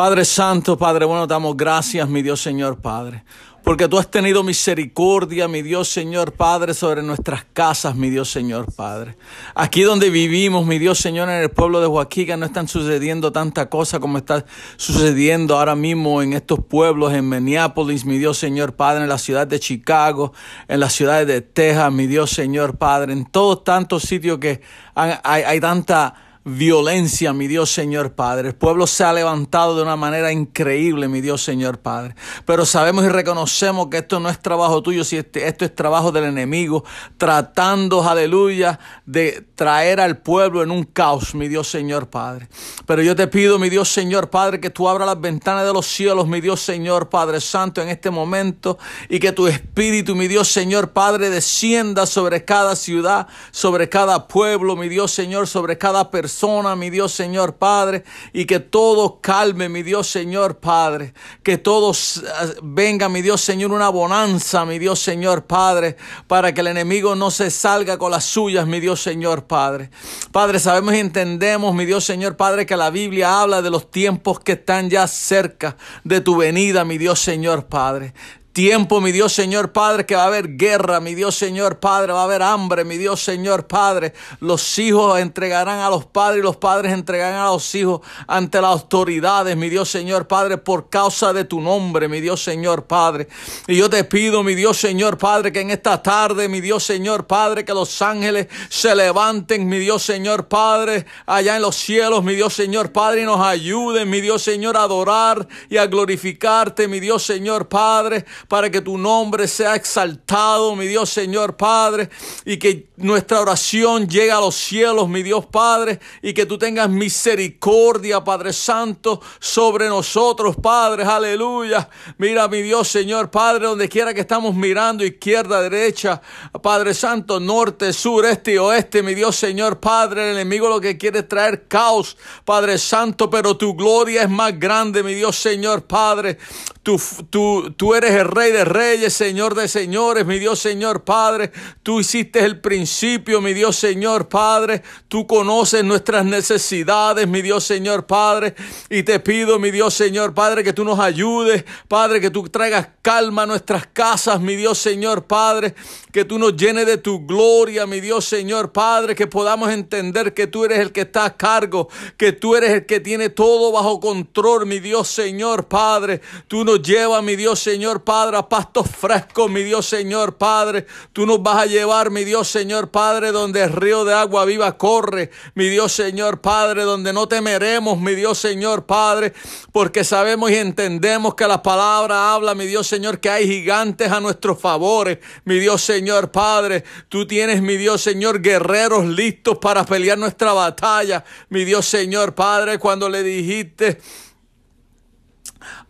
Padre 0.00 0.24
Santo, 0.24 0.78
Padre 0.78 1.04
bueno, 1.04 1.26
damos 1.26 1.54
gracias, 1.54 2.08
mi 2.08 2.22
Dios 2.22 2.40
Señor 2.40 2.80
Padre, 2.80 3.22
porque 3.62 3.86
tú 3.86 3.98
has 3.98 4.10
tenido 4.10 4.42
misericordia, 4.42 5.46
mi 5.46 5.60
Dios 5.60 5.90
Señor 5.90 6.32
Padre, 6.32 6.72
sobre 6.72 7.02
nuestras 7.02 7.44
casas, 7.52 7.94
mi 7.96 8.08
Dios 8.08 8.30
Señor 8.30 8.72
Padre. 8.74 9.18
Aquí 9.54 9.82
donde 9.82 10.08
vivimos, 10.08 10.64
mi 10.64 10.78
Dios 10.78 10.98
Señor, 10.98 11.28
en 11.28 11.42
el 11.42 11.50
pueblo 11.50 11.82
de 11.82 11.86
Joaquín, 11.86 12.40
no 12.40 12.46
están 12.46 12.66
sucediendo 12.66 13.30
tanta 13.30 13.68
cosa 13.68 14.00
como 14.00 14.16
está 14.16 14.46
sucediendo 14.78 15.58
ahora 15.58 15.74
mismo 15.74 16.22
en 16.22 16.32
estos 16.32 16.60
pueblos, 16.64 17.12
en 17.12 17.28
Minneapolis, 17.28 18.06
mi 18.06 18.16
Dios 18.16 18.38
Señor 18.38 18.72
Padre, 18.72 19.02
en 19.02 19.08
la 19.10 19.18
ciudad 19.18 19.46
de 19.46 19.60
Chicago, 19.60 20.32
en 20.66 20.80
las 20.80 20.94
ciudades 20.94 21.26
de 21.26 21.42
Texas, 21.42 21.92
mi 21.92 22.06
Dios 22.06 22.30
Señor 22.30 22.78
Padre, 22.78 23.12
en 23.12 23.26
todos 23.26 23.64
tantos 23.64 24.04
sitios 24.04 24.38
que 24.38 24.62
hay, 24.94 25.18
hay 25.22 25.60
tanta 25.60 26.29
violencia, 26.44 27.34
mi 27.34 27.48
Dios 27.48 27.70
Señor 27.70 28.12
Padre. 28.14 28.48
El 28.48 28.54
pueblo 28.54 28.86
se 28.86 29.04
ha 29.04 29.12
levantado 29.12 29.76
de 29.76 29.82
una 29.82 29.96
manera 29.96 30.32
increíble, 30.32 31.06
mi 31.06 31.20
Dios 31.20 31.42
Señor 31.42 31.80
Padre. 31.80 32.14
Pero 32.46 32.64
sabemos 32.64 33.04
y 33.04 33.08
reconocemos 33.08 33.88
que 33.88 33.98
esto 33.98 34.20
no 34.20 34.30
es 34.30 34.40
trabajo 34.40 34.82
tuyo, 34.82 35.04
si 35.04 35.18
este, 35.18 35.46
esto 35.46 35.66
es 35.66 35.74
trabajo 35.74 36.12
del 36.12 36.24
enemigo, 36.24 36.82
tratando, 37.18 38.02
aleluya, 38.02 38.78
de 39.04 39.46
traer 39.54 40.00
al 40.00 40.18
pueblo 40.18 40.62
en 40.62 40.70
un 40.70 40.84
caos, 40.84 41.34
mi 41.34 41.46
Dios 41.46 41.68
Señor 41.68 42.08
Padre. 42.08 42.48
Pero 42.86 43.02
yo 43.02 43.14
te 43.14 43.26
pido, 43.26 43.58
mi 43.58 43.68
Dios 43.68 43.90
Señor 43.90 44.30
Padre, 44.30 44.60
que 44.60 44.70
tú 44.70 44.88
abras 44.88 45.06
las 45.06 45.20
ventanas 45.20 45.66
de 45.66 45.74
los 45.74 45.86
cielos, 45.86 46.26
mi 46.26 46.40
Dios 46.40 46.60
Señor 46.60 47.10
Padre 47.10 47.42
Santo, 47.42 47.82
en 47.82 47.90
este 47.90 48.10
momento, 48.10 48.78
y 49.10 49.18
que 49.18 49.32
tu 49.32 49.46
espíritu, 49.46 50.16
mi 50.16 50.26
Dios 50.26 50.48
Señor 50.48 50.92
Padre, 50.92 51.28
descienda 51.28 52.06
sobre 52.06 52.46
cada 52.46 52.76
ciudad, 52.76 53.26
sobre 53.50 53.90
cada 53.90 54.26
pueblo, 54.26 54.74
mi 54.74 54.88
Dios 54.88 55.10
Señor, 55.12 55.46
sobre 55.46 55.76
cada 55.76 56.10
persona 56.10 56.29
mi 56.76 56.90
Dios 56.90 57.12
Señor 57.12 57.56
Padre, 57.56 58.04
y 58.32 58.44
que 58.44 58.60
todo 58.60 59.20
calme, 59.20 59.68
mi 59.68 59.82
Dios 59.82 60.08
Señor 60.08 60.58
Padre, 60.58 61.14
que 61.42 61.58
todo 61.58 61.92
eh, 61.92 62.54
venga, 62.62 63.08
mi 63.08 63.22
Dios 63.22 63.40
Señor, 63.40 63.72
una 63.72 63.88
bonanza, 63.88 64.64
mi 64.64 64.78
Dios 64.78 65.00
Señor 65.00 65.44
Padre, 65.44 65.96
para 66.26 66.52
que 66.52 66.60
el 66.60 66.68
enemigo 66.68 67.14
no 67.14 67.30
se 67.30 67.50
salga 67.50 67.98
con 67.98 68.10
las 68.10 68.24
suyas, 68.24 68.66
mi 68.66 68.80
Dios 68.80 69.00
Señor 69.00 69.44
Padre. 69.44 69.90
Padre, 70.32 70.58
sabemos 70.58 70.94
y 70.94 70.98
entendemos, 70.98 71.74
mi 71.74 71.86
Dios 71.86 72.04
Señor 72.04 72.36
Padre, 72.36 72.66
que 72.66 72.76
la 72.76 72.90
Biblia 72.90 73.40
habla 73.40 73.62
de 73.62 73.70
los 73.70 73.90
tiempos 73.90 74.40
que 74.40 74.52
están 74.52 74.90
ya 74.90 75.06
cerca 75.06 75.76
de 76.04 76.20
tu 76.20 76.36
venida, 76.36 76.84
mi 76.84 76.98
Dios 76.98 77.20
Señor 77.20 77.66
Padre 77.66 78.14
tiempo, 78.52 79.00
mi 79.00 79.12
Dios 79.12 79.32
Señor 79.32 79.72
Padre, 79.72 80.04
que 80.06 80.16
va 80.16 80.24
a 80.24 80.26
haber 80.26 80.56
guerra, 80.56 81.00
mi 81.00 81.14
Dios 81.14 81.36
Señor 81.36 81.78
Padre, 81.78 82.12
va 82.12 82.22
a 82.22 82.24
haber 82.24 82.42
hambre, 82.42 82.84
mi 82.84 82.98
Dios 82.98 83.22
Señor 83.22 83.66
Padre. 83.66 84.12
Los 84.40 84.78
hijos 84.78 85.18
entregarán 85.20 85.78
a 85.78 85.90
los 85.90 86.06
padres 86.06 86.40
y 86.40 86.42
los 86.42 86.56
padres 86.56 86.92
entregarán 86.92 87.40
a 87.40 87.46
los 87.46 87.74
hijos 87.74 88.00
ante 88.26 88.60
las 88.60 88.70
autoridades, 88.70 89.56
mi 89.56 89.68
Dios 89.68 89.88
Señor 89.88 90.26
Padre, 90.26 90.58
por 90.58 90.88
causa 90.88 91.32
de 91.32 91.44
tu 91.44 91.60
nombre, 91.60 92.08
mi 92.08 92.20
Dios 92.20 92.42
Señor 92.42 92.84
Padre. 92.84 93.28
Y 93.66 93.76
yo 93.76 93.88
te 93.88 94.04
pido, 94.04 94.42
mi 94.42 94.54
Dios 94.54 94.78
Señor 94.78 95.16
Padre, 95.16 95.52
que 95.52 95.60
en 95.60 95.70
esta 95.70 96.02
tarde, 96.02 96.48
mi 96.48 96.60
Dios 96.60 96.84
Señor 96.84 97.26
Padre, 97.26 97.64
que 97.64 97.72
los 97.72 98.02
ángeles 98.02 98.48
se 98.68 98.94
levanten, 98.94 99.68
mi 99.68 99.78
Dios 99.78 100.02
Señor 100.02 100.48
Padre, 100.48 101.06
allá 101.26 101.56
en 101.56 101.62
los 101.62 101.76
cielos, 101.76 102.24
mi 102.24 102.34
Dios 102.34 102.54
Señor 102.54 102.90
Padre, 102.90 103.22
y 103.22 103.24
nos 103.24 103.40
ayuden, 103.40 104.10
mi 104.10 104.20
Dios 104.20 104.42
Señor, 104.42 104.76
a 104.76 104.82
adorar 104.82 105.46
y 105.68 105.76
a 105.76 105.86
glorificarte, 105.86 106.88
mi 106.88 107.00
Dios 107.00 107.22
Señor 107.22 107.68
Padre 107.68 108.24
para 108.48 108.70
que 108.70 108.80
tu 108.80 108.98
nombre 108.98 109.48
sea 109.48 109.74
exaltado, 109.74 110.74
mi 110.76 110.86
Dios 110.86 111.10
Señor 111.10 111.56
Padre, 111.56 112.10
y 112.44 112.56
que 112.58 112.90
nuestra 112.96 113.40
oración 113.40 114.08
llegue 114.08 114.32
a 114.32 114.40
los 114.40 114.54
cielos, 114.54 115.08
mi 115.08 115.22
Dios 115.22 115.46
Padre, 115.46 116.00
y 116.22 116.32
que 116.32 116.46
tú 116.46 116.58
tengas 116.58 116.88
misericordia, 116.88 118.22
Padre 118.22 118.52
Santo, 118.52 119.20
sobre 119.38 119.88
nosotros, 119.88 120.56
Padre, 120.56 121.04
aleluya. 121.04 121.88
Mira, 122.18 122.48
mi 122.48 122.62
Dios 122.62 122.88
Señor 122.88 123.30
Padre, 123.30 123.66
donde 123.66 123.88
quiera 123.88 124.14
que 124.14 124.20
estamos 124.20 124.54
mirando, 124.54 125.04
izquierda, 125.04 125.62
derecha, 125.62 126.20
Padre 126.62 126.94
Santo, 126.94 127.40
norte, 127.40 127.92
sur, 127.92 128.26
este 128.26 128.52
y 128.52 128.58
oeste, 128.58 129.02
mi 129.02 129.14
Dios 129.14 129.36
Señor 129.36 129.80
Padre, 129.80 130.30
el 130.30 130.36
enemigo 130.36 130.68
lo 130.68 130.80
que 130.80 130.98
quiere 130.98 131.20
es 131.20 131.28
traer 131.28 131.66
caos, 131.68 132.16
Padre 132.44 132.78
Santo, 132.78 133.30
pero 133.30 133.56
tu 133.56 133.74
gloria 133.74 134.22
es 134.22 134.30
más 134.30 134.58
grande, 134.58 135.02
mi 135.02 135.14
Dios 135.14 135.36
Señor 135.36 135.84
Padre. 135.84 136.38
Tú, 136.82 137.00
tú, 137.28 137.72
tú 137.76 137.94
eres 137.94 138.12
el 138.12 138.26
Rey 138.30 138.52
de 138.52 138.64
Reyes, 138.64 139.12
Señor 139.12 139.54
de 139.54 139.68
Señores, 139.68 140.24
mi 140.24 140.38
Dios 140.38 140.58
Señor 140.58 141.04
Padre. 141.04 141.52
Tú 141.82 142.00
hiciste 142.00 142.44
el 142.44 142.60
principio, 142.60 143.40
mi 143.40 143.52
Dios 143.52 143.76
Señor 143.76 144.28
Padre. 144.28 144.82
Tú 145.08 145.26
conoces 145.26 145.84
nuestras 145.84 146.24
necesidades, 146.24 147.26
mi 147.28 147.42
Dios 147.42 147.64
Señor 147.64 148.06
Padre. 148.06 148.54
Y 148.88 149.02
te 149.02 149.20
pido, 149.20 149.58
mi 149.58 149.70
Dios 149.70 149.94
Señor 149.94 150.34
Padre, 150.34 150.64
que 150.64 150.72
tú 150.72 150.84
nos 150.84 150.98
ayudes, 150.98 151.64
Padre, 151.88 152.20
que 152.20 152.30
tú 152.30 152.48
traigas 152.48 152.88
calma 153.02 153.42
a 153.42 153.46
nuestras 153.46 153.86
casas, 153.86 154.40
mi 154.40 154.56
Dios 154.56 154.78
Señor 154.78 155.24
Padre. 155.24 155.74
Que 156.12 156.24
tú 156.24 156.38
nos 156.38 156.56
llenes 156.56 156.86
de 156.86 156.98
tu 156.98 157.26
gloria, 157.26 157.86
mi 157.86 158.00
Dios 158.00 158.24
Señor 158.24 158.72
Padre. 158.72 159.14
Que 159.14 159.26
podamos 159.26 159.70
entender 159.70 160.34
que 160.34 160.46
tú 160.46 160.64
eres 160.64 160.78
el 160.78 160.92
que 160.92 161.02
está 161.02 161.24
a 161.24 161.36
cargo, 161.36 161.88
que 162.16 162.32
tú 162.32 162.56
eres 162.56 162.70
el 162.70 162.86
que 162.86 163.00
tiene 163.00 163.28
todo 163.28 163.72
bajo 163.72 164.00
control, 164.00 164.66
mi 164.66 164.80
Dios 164.80 165.08
Señor 165.08 165.68
Padre. 165.68 166.20
Tú 166.48 166.64
nos 166.64 166.82
llevas, 166.82 167.22
mi 167.22 167.36
Dios 167.36 167.60
Señor 167.60 168.02
Padre, 168.04 168.19
pastos 168.48 168.86
frescos, 168.88 169.50
mi 169.50 169.62
Dios 169.62 169.86
Señor 169.86 170.36
Padre. 170.36 170.86
Tú 171.12 171.26
nos 171.26 171.42
vas 171.42 171.62
a 171.62 171.66
llevar, 171.66 172.10
mi 172.10 172.24
Dios 172.24 172.48
Señor 172.48 172.90
Padre, 172.90 173.32
donde 173.32 173.62
el 173.62 173.72
río 173.72 174.04
de 174.04 174.14
agua 174.14 174.44
viva 174.44 174.76
corre, 174.76 175.30
mi 175.54 175.68
Dios 175.68 175.92
Señor 175.92 176.40
Padre, 176.40 176.82
donde 176.82 177.12
no 177.12 177.28
temeremos, 177.28 177.98
mi 177.98 178.14
Dios 178.14 178.38
Señor 178.38 178.84
Padre, 178.84 179.32
porque 179.72 180.04
sabemos 180.04 180.50
y 180.50 180.56
entendemos 180.56 181.34
que 181.34 181.46
la 181.46 181.62
palabra 181.62 182.34
habla, 182.34 182.54
mi 182.54 182.66
Dios 182.66 182.86
Señor, 182.86 183.20
que 183.20 183.30
hay 183.30 183.46
gigantes 183.46 184.12
a 184.12 184.20
nuestros 184.20 184.60
favores, 184.60 185.18
mi 185.44 185.58
Dios 185.58 185.82
Señor 185.82 186.30
Padre. 186.30 186.84
Tú 187.08 187.26
tienes, 187.26 187.62
mi 187.62 187.76
Dios 187.76 188.02
Señor, 188.02 188.42
guerreros 188.42 189.06
listos 189.06 189.58
para 189.58 189.84
pelear 189.84 190.18
nuestra 190.18 190.52
batalla, 190.52 191.24
mi 191.48 191.64
Dios 191.64 191.86
Señor 191.86 192.34
Padre, 192.34 192.78
cuando 192.78 193.08
le 193.08 193.22
dijiste 193.22 193.98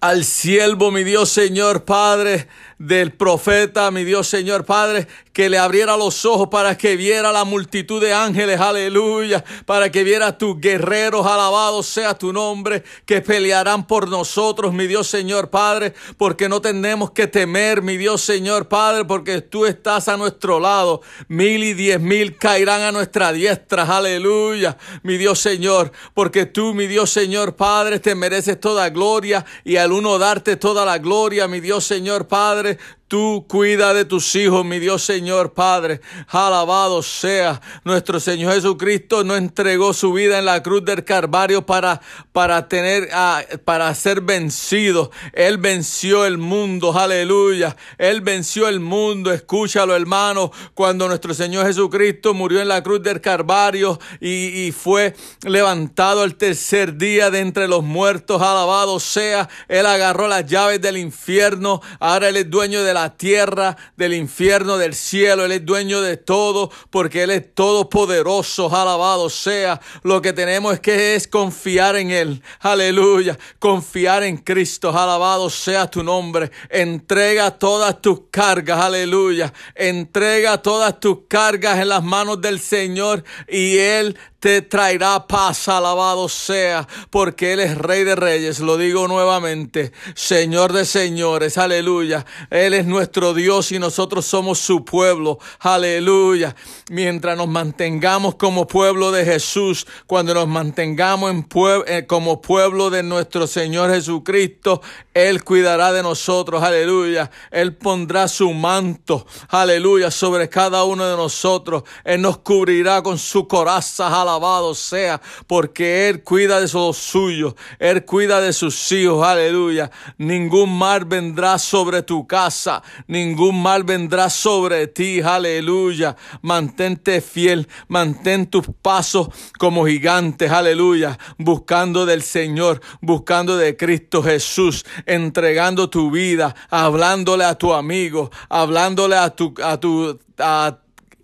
al 0.01 0.25
siervo, 0.25 0.91
mi 0.91 1.05
Dios 1.05 1.29
Señor 1.29 1.85
Padre, 1.85 2.49
del 2.79 3.13
profeta, 3.13 3.91
mi 3.91 4.05
Dios 4.05 4.29
Señor 4.29 4.65
Padre, 4.65 5.07
que 5.33 5.49
le 5.49 5.59
abriera 5.59 5.97
los 5.97 6.25
ojos 6.25 6.49
para 6.49 6.77
que 6.77 6.97
viera 6.97 7.33
la 7.33 7.45
multitud 7.45 8.01
de 8.01 8.13
ángeles, 8.13 8.61
aleluya, 8.61 9.45
para 9.65 9.91
que 9.91 10.03
viera 10.03 10.37
tus 10.37 10.61
guerreros, 10.61 11.27
alabado 11.27 11.83
sea 11.83 12.19
tu 12.19 12.33
nombre, 12.33 12.83
que 13.07 13.21
pelearán 13.21 13.87
por 13.87 14.09
nosotros, 14.09 14.73
mi 14.73 14.87
Dios 14.87 15.07
Señor 15.07 15.51
Padre, 15.51 15.95
porque 16.17 16.49
no 16.49 16.61
tenemos 16.61 17.13
que 17.13 17.27
temer, 17.27 17.83
mi 17.83 17.97
Dios 17.97 18.23
Señor 18.23 18.69
Padre, 18.69 19.05
porque 19.05 19.41
tú 19.41 19.67
estás 19.67 20.09
a 20.09 20.17
nuestro 20.17 20.59
lado. 20.59 21.03
Mil 21.29 21.63
y 21.63 21.75
diez 21.75 22.01
mil 22.01 22.37
caerán 22.37 22.83
a 22.83 22.93
nuestra 22.93 23.33
diestra, 23.33 23.85
aleluya, 23.85 24.77
mi 25.03 25.17
Dios 25.17 25.39
Señor, 25.39 25.93
porque 26.15 26.47
tú, 26.47 26.75
mi 26.75 26.87
Dios 26.87 27.11
Señor 27.11 27.55
Padre, 27.55 28.01
te 28.01 28.15
mereces 28.15 28.59
toda 28.59 28.91
gloria 28.91 29.45
y 29.65 29.77
al 29.77 29.93
uno 29.93 30.19
darte 30.19 30.57
toda 30.57 30.85
la 30.85 30.99
gloria, 30.99 31.47
mi 31.47 31.61
Dios 31.61 31.85
Señor 31.85 32.27
Padre, 32.27 32.79
Tú 33.11 33.45
cuida 33.49 33.93
de 33.93 34.05
tus 34.05 34.37
hijos, 34.37 34.65
mi 34.65 34.79
Dios 34.79 35.03
Señor 35.03 35.53
Padre. 35.53 36.01
Alabado 36.29 37.03
sea 37.03 37.61
nuestro 37.83 38.21
Señor 38.21 38.55
Jesucristo. 38.55 39.25
No 39.25 39.35
entregó 39.35 39.93
su 39.93 40.13
vida 40.13 40.39
en 40.39 40.45
la 40.45 40.63
cruz 40.63 40.85
del 40.85 41.05
Calvario 41.05 41.67
para, 41.67 42.01
para 42.31 42.69
tener, 42.69 43.09
ah, 43.13 43.43
para 43.65 43.93
ser 43.97 44.21
vencido. 44.21 45.11
Él 45.33 45.59
venció 45.59 46.25
el 46.25 46.39
mundo. 46.39 46.97
Aleluya. 46.97 47.77
Él 47.99 48.21
venció 48.21 48.69
el 48.69 48.79
mundo. 48.79 49.33
Escúchalo, 49.33 49.97
hermano. 49.97 50.53
Cuando 50.75 51.09
nuestro 51.09 51.35
Señor 51.35 51.67
Jesucristo 51.67 52.33
murió 52.33 52.61
en 52.61 52.69
la 52.69 52.81
cruz 52.81 53.03
del 53.03 53.21
Calvario 53.21 53.99
y, 54.21 54.67
y 54.67 54.71
fue 54.71 55.17
levantado 55.43 56.23
el 56.23 56.37
tercer 56.37 56.97
día 56.97 57.29
de 57.33 57.41
entre 57.41 57.67
los 57.67 57.83
muertos. 57.83 58.41
Alabado 58.41 59.01
sea. 59.01 59.49
Él 59.67 59.87
agarró 59.87 60.29
las 60.29 60.47
llaves 60.47 60.81
del 60.81 60.97
infierno. 60.97 61.83
Ahora 61.99 62.29
Él 62.29 62.37
es 62.37 62.49
dueño 62.49 62.85
de 62.85 62.95
la 62.95 63.00
la 63.03 63.17
tierra, 63.17 63.77
del 63.97 64.15
infierno, 64.15 64.79
del 64.79 64.95
cielo. 64.95 65.45
Él 65.45 65.53
es 65.53 65.65
dueño 65.65 66.01
de 66.01 66.17
todo 66.17 66.71
porque 66.91 67.23
Él 67.23 67.31
es 67.31 67.55
todopoderoso. 67.55 68.75
Alabado 68.75 69.31
sea. 69.31 69.81
Lo 70.03 70.21
que 70.21 70.33
tenemos 70.33 70.75
es 70.75 70.81
que 70.81 71.15
es 71.15 71.27
confiar 71.27 71.97
en 71.97 72.11
Él. 72.11 72.43
Aleluya. 72.61 73.39
Confiar 73.59 74.23
en 74.23 74.37
Cristo. 74.37 74.91
Alabado 74.91 75.49
sea 75.51 75.91
tu 75.91 76.03
nombre. 76.03 76.51
Entrega 76.69 77.51
todas 77.51 78.01
tus 78.01 78.23
cargas. 78.31 78.81
Aleluya. 78.81 79.53
Entrega 79.75 80.61
todas 80.61 81.01
tus 81.01 81.21
cargas 81.29 81.79
en 81.79 81.89
las 81.89 82.03
manos 82.03 82.41
del 82.41 82.61
Señor 82.61 83.25
y 83.49 83.79
Él 83.79 84.17
te 84.41 84.63
traerá 84.63 85.27
paz, 85.27 85.69
alabado 85.69 86.27
sea, 86.29 86.89
porque 87.11 87.53
Él 87.53 87.61
es 87.61 87.77
Rey 87.77 88.05
de 88.05 88.17
Reyes, 88.17 88.61
lo 88.61 88.79
digo 88.79 89.07
nuevamente, 89.07 89.93
Señor 90.15 90.73
de 90.73 90.87
señores, 90.87 91.59
aleluya. 91.59 92.25
Él 92.49 92.73
es 92.73 92.87
nuestro 92.87 93.35
Dios 93.35 93.71
y 93.71 93.79
nosotros 93.79 94.25
somos 94.25 94.59
su 94.59 94.83
pueblo, 94.83 95.39
aleluya. 95.59 96.57
Mientras 96.89 97.37
nos 97.37 97.49
mantengamos 97.49 98.37
como 98.37 98.67
pueblo 98.67 99.13
de 99.13 99.27
Jesús, 99.27 99.87
cuando 100.07 100.33
nos 100.33 100.49
mantengamos 100.49 101.31
en 101.31 101.47
eh, 101.87 102.07
como 102.07 102.41
pueblo 102.41 102.89
de 102.89 103.03
nuestro 103.03 103.47
Señor 103.47 103.91
Jesucristo, 103.91 104.81
Él 105.13 105.45
cuidará 105.45 105.93
de 105.93 106.03
nosotros, 106.03 106.63
aleluya. 106.63 107.31
Él 107.51 107.77
pondrá 107.77 108.27
su 108.27 108.55
manto, 108.55 109.27
aleluya, 109.51 110.11
sobre 110.11 110.49
cada 110.49 110.85
uno 110.85 111.07
de 111.07 111.17
nosotros. 111.17 111.83
Él 112.05 112.23
nos 112.23 112.39
cubrirá 112.39 113.03
con 113.03 113.19
su 113.19 113.47
coraza, 113.47 114.07
aleluya 114.07 114.30
alabado 114.31 114.75
sea, 114.75 115.21
porque 115.47 116.09
Él 116.09 116.23
cuida 116.23 116.61
de 116.61 116.69
sus 116.69 116.97
suyos, 116.97 117.55
Él 117.79 118.05
cuida 118.05 118.41
de 118.41 118.53
sus 118.53 118.91
hijos, 118.93 119.27
aleluya. 119.27 119.91
Ningún 120.19 120.77
mal 120.77 121.05
vendrá 121.05 121.59
sobre 121.59 122.03
tu 122.03 122.27
casa, 122.27 122.83
ningún 123.07 123.61
mal 123.61 123.85
vendrá 123.85 124.31
sobre 124.31 124.87
ti, 124.87 125.21
aleluya. 125.21 126.17
Mantente 126.43 127.21
fiel, 127.21 127.69
mantén 127.89 128.47
tus 128.47 128.67
pasos 128.83 129.29
como 129.59 129.87
gigantes, 129.87 130.51
aleluya, 130.51 131.19
buscando 131.39 132.07
del 132.07 132.23
Señor, 132.23 132.81
buscando 133.01 133.57
de 133.57 133.77
Cristo 133.77 134.23
Jesús, 134.23 134.85
entregando 135.07 135.91
tu 135.91 136.11
vida, 136.11 136.55
hablándole 136.71 137.45
a 137.45 137.57
tu 137.57 137.73
amigo, 137.73 138.31
hablándole 138.49 139.17
a 139.17 139.31
tu, 139.31 139.55
a 139.63 139.79
tu, 139.79 140.19
a 140.39 140.79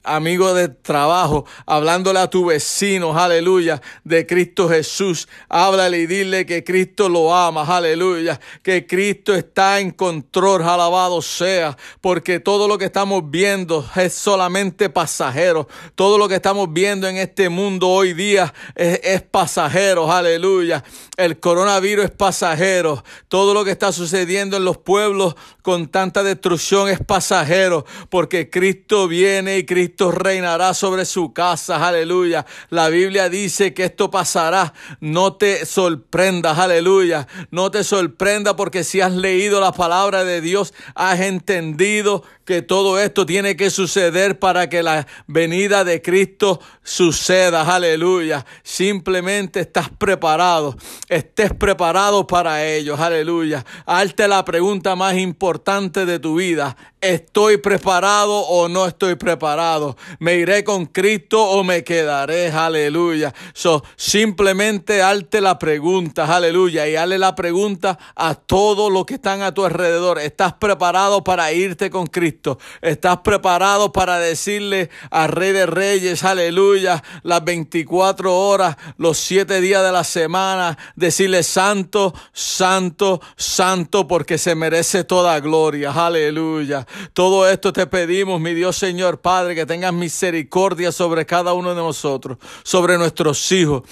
amigo 0.07 0.55
de 0.55 0.69
trabajo, 0.69 1.45
hablándole 1.67 2.21
a 2.21 2.31
tu 2.31 2.47
vecino, 2.47 3.19
aleluya, 3.19 3.83
de 4.05 4.27
Cristo 4.27 4.69
Jesús. 4.69 5.29
Háblale 5.49 5.99
y 5.99 6.07
dile 6.07 6.47
que 6.47 6.65
Cristo 6.65 7.09
lo 7.09 7.35
ama, 7.35 7.65
aleluya, 7.65 8.41
que 8.63 8.87
Cristo 8.87 9.35
está 9.35 9.81
en 9.81 9.91
control, 9.91 10.63
alabado 10.63 11.21
sea, 11.21 11.77
porque 12.01 12.41
todo 12.41 12.69
lo 12.69 12.79
que 12.79 12.87
estamos 12.87 13.29
viendo 13.31 13.85
es 13.97 14.15
solamente 14.15 14.89
pasajero. 14.89 15.69
Todo 15.95 16.19
lo 16.19 16.29
que 16.29 16.37
estamos 16.37 16.73
viendo 16.73 17.09
en 17.09 17.17
este 17.17 17.49
mundo 17.49 17.89
hoy 17.89 18.15
día 18.15 18.55
es, 18.75 19.01
es 19.03 19.23
pasajero, 19.23 20.11
aleluya. 20.11 20.85
El 21.17 21.41
coronavirus 21.41 22.07
es 22.07 22.11
pasajero. 22.13 23.03
Todo 23.29 23.55
lo 23.55 23.65
que 23.65 23.73
está 23.73 23.93
sucediendo 23.93 24.57
en 24.57 24.65
los 24.65 24.79
pueblos 24.79 25.35
con 25.67 25.89
tanta 25.89 26.23
destrucción 26.23 26.89
es 26.89 27.01
pasajero, 27.01 27.85
porque 28.09 28.49
Cristo 28.49 29.09
viene 29.09 29.59
y 29.59 29.67
Cristo 29.67 30.13
reinará 30.13 30.73
sobre 30.75 31.05
su 31.05 31.33
casa, 31.33 31.85
aleluya. 31.85 32.47
La 32.71 32.89
Biblia 32.89 33.29
dice 33.29 33.75
que 33.75 33.87
esto 33.87 34.09
pasará. 34.09 34.75
No 35.01 35.35
te 35.35 35.67
sorprendas, 35.67 36.57
aleluya. 36.57 37.27
No 37.51 37.73
te 37.73 37.83
sorprenda 37.83 38.55
porque 38.55 38.85
si 38.85 39.01
has 39.01 39.11
leído 39.11 39.61
la 39.61 39.73
palabra 39.73 40.23
de 40.23 40.41
Dios, 40.41 40.73
has 40.95 41.19
entendido 41.19 42.23
que 42.45 42.63
todo 42.63 43.01
esto 43.01 43.27
tiene 43.27 43.57
que 43.57 43.71
suceder 43.71 44.39
para 44.39 44.69
que 44.69 44.85
la 44.85 45.09
venida 45.27 45.83
de 45.83 46.01
Cristo 46.01 46.61
suceda, 46.85 47.63
aleluya. 47.75 48.47
Simplemente 48.63 49.59
estás 49.59 49.91
preparado, 49.91 50.77
estés 51.09 51.53
preparado 51.53 52.25
para 52.25 52.65
ello, 52.65 52.95
aleluya. 52.97 53.67
Hazte 53.85 54.29
la 54.29 54.45
pregunta 54.45 54.95
más 54.95 55.17
importante 55.17 55.56
de 55.65 56.19
tu 56.19 56.37
vida. 56.37 56.77
¿Estoy 57.01 57.59
preparado 57.59 58.41
o 58.41 58.69
no 58.69 58.87
estoy 58.87 59.15
preparado? 59.15 59.97
¿Me 60.19 60.37
iré 60.37 60.65
con 60.65 60.87
Cristo 60.87 61.43
o 61.43 61.63
me 61.63 61.85
quedaré? 61.85 62.51
Aleluya. 62.51 63.33
So, 63.53 63.85
simplemente 63.97 65.03
hazte 65.03 65.41
la 65.41 65.59
pregunta, 65.59 66.25
aleluya. 66.35 66.89
Y 66.89 66.97
hazle 66.97 67.19
la 67.19 67.35
pregunta 67.35 67.99
a 68.17 68.35
todos 68.35 68.93
los 68.93 69.07
que 69.07 69.15
están 69.15 69.43
a 69.43 69.55
tu 69.55 69.65
alrededor. 69.65 70.19
¿Estás 70.19 70.55
preparado 70.55 71.23
para 71.23 71.53
irte 71.53 71.91
con 71.91 72.07
Cristo? 72.07 72.59
¿Estás 72.81 73.19
preparado 73.19 73.93
para 73.93 74.19
decirle 74.19 74.91
al 75.11 75.29
Rey 75.29 75.53
de 75.53 75.67
Reyes, 75.67 76.25
aleluya, 76.25 77.03
las 77.23 77.45
24 77.45 78.35
horas, 78.35 78.77
los 78.97 79.19
7 79.19 79.61
días 79.61 79.85
de 79.85 79.93
la 79.93 80.05
semana, 80.05 80.77
decirle 80.97 81.43
santo, 81.43 82.15
santo, 82.33 83.21
santo, 83.37 84.09
porque 84.09 84.39
se 84.39 84.55
merece 84.55 85.05
toda 85.05 85.39
gloria, 85.41 85.46
aleluya. 85.47 86.87
Todo 87.13 87.49
esto 87.49 87.73
te 87.73 87.87
pedimos, 87.87 88.41
mi 88.41 88.55
Dios 88.55 88.77
Señor 88.77 89.21
Padre, 89.21 89.55
que 89.55 89.67
tengas 89.67 89.93
misericordia 89.93 90.93
sobre 90.93 91.27
cada 91.27 91.53
uno 91.53 91.71
de 91.71 91.77
nosotros, 91.77 92.39
sobre 92.63 92.99
nuestros 92.99 93.53
hijos 93.53 93.83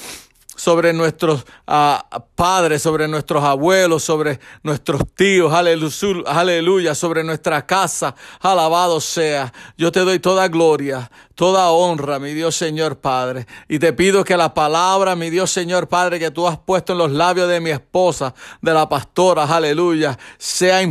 sobre 0.57 0.93
nuestros 0.93 1.45
ah, 1.67 2.07
padres, 2.35 2.83
sobre 2.83 3.09
nuestros 3.09 3.43
abuelos, 3.43 4.05
sobre 4.05 4.39
nuestros 4.63 5.03
tíos, 5.15 5.53
aleluya, 5.53 6.23
aleluya, 6.27 6.95
sobre 6.95 7.25
nuestra 7.25 7.67
casa, 7.67 8.15
alabado 8.41 9.01
sea. 9.01 9.53
Yo 9.77 9.91
te 9.91 10.01
doy 10.01 10.21
toda 10.21 10.49
gloria, 10.49 11.11
toda 11.35 11.71
honra, 11.71 12.19
mi 12.19 12.35
Dios 12.35 12.55
Señor 12.55 12.99
Padre. 12.99 13.47
Y 13.69 13.79
te 13.79 13.93
pido 13.93 14.25
que 14.25 14.37
la 14.37 14.55
palabra, 14.55 15.17
mi 15.17 15.31
Dios 15.31 15.51
Señor 15.51 15.89
Padre, 15.89 16.19
que 16.19 16.31
tú 16.31 16.47
has 16.47 16.59
puesto 16.59 16.93
en 16.93 16.99
los 16.99 17.11
labios 17.11 17.49
de 17.49 17.61
mi 17.61 17.71
esposa, 17.71 18.35
de 18.63 18.73
la 18.73 18.89
pastora, 18.89 19.45
aleluya, 19.45 20.19
sea 20.39 20.83